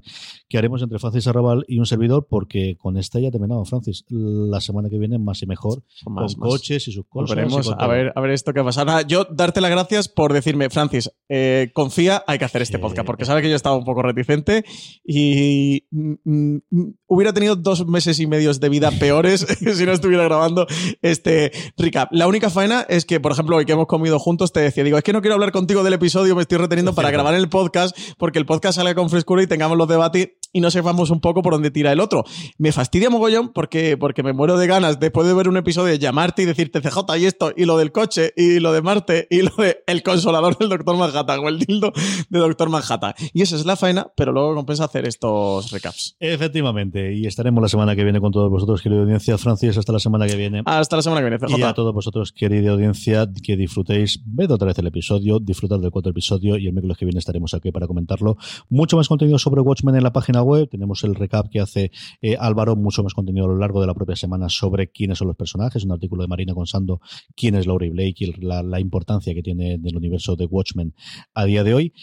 [0.50, 4.06] que haremos entre Francis Arrabal y un servidor, porque con esta ya terminamos, Francis.
[4.10, 6.50] La semana que viene más y mejor, Más, con más.
[6.50, 7.30] coches y sus cosas.
[7.30, 8.86] Volveremos con a ver, a ver esto que pasa.
[8.86, 12.82] Nada, yo darte las gracias por decirme, Francis, eh, confía, hay que hacer este Sí.
[12.82, 14.64] podcast, porque sabe que yo estaba un poco reticente
[15.04, 19.42] y mm, mm, mm, hubiera tenido dos meses y medios de vida peores
[19.76, 20.68] si no estuviera grabando
[21.02, 22.10] este recap.
[22.12, 24.98] La única faena es que, por ejemplo, hoy que hemos comido juntos, te decía, digo,
[24.98, 27.24] es que no quiero hablar contigo del episodio, me estoy reteniendo Es para cierto.
[27.24, 30.72] grabar el podcast, porque el podcast salga con frescura y tengamos los debates y no
[30.72, 32.24] sepamos un poco por dónde tira el otro.
[32.58, 36.00] Me fastidia mogollón porque, porque me muero de ganas después de ver un episodio de
[36.00, 39.42] llamarte y decirte CJ y esto, y lo del coche, y lo de Marte, y
[39.42, 41.92] lo de el consolador del Doctor Manhattan o el dildo
[42.30, 43.14] de Doctor Manhattan.
[43.34, 46.16] Y esa es la faena, pero luego compensa hacer estos recaps.
[46.22, 49.38] Efectivamente, y estaremos la semana que viene con todos vosotros, querida audiencia.
[49.38, 50.62] Francis, hasta la semana que viene.
[50.64, 51.60] Hasta la semana que viene, CJ.
[51.60, 55.92] Y a todos vosotros, querida audiencia, que disfrutéis, ved otra vez el episodio, disfrutad del
[55.92, 58.38] cuarto episodio y el miércoles que viene estaremos aquí para comentarlo.
[58.70, 61.92] Mucho más contenido sobre Watchmen en la página web, tenemos el recap que hace
[62.22, 65.28] eh, Álvaro, mucho más contenido a lo largo de la propia semana sobre quiénes son
[65.28, 67.02] los personajes, un artículo de Marina Consando,
[67.36, 70.94] quién es Laurie Blake y la, la importancia que tiene en el universo de Watchmen
[71.34, 71.94] a día de hoy.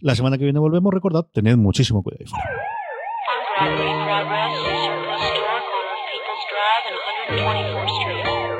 [0.00, 2.24] La semana que viene volvemos, recordad, tened muchísimo cuidado.
[3.60, 5.30] Progress,
[5.84, 8.59] of People's Drive and 124th Street.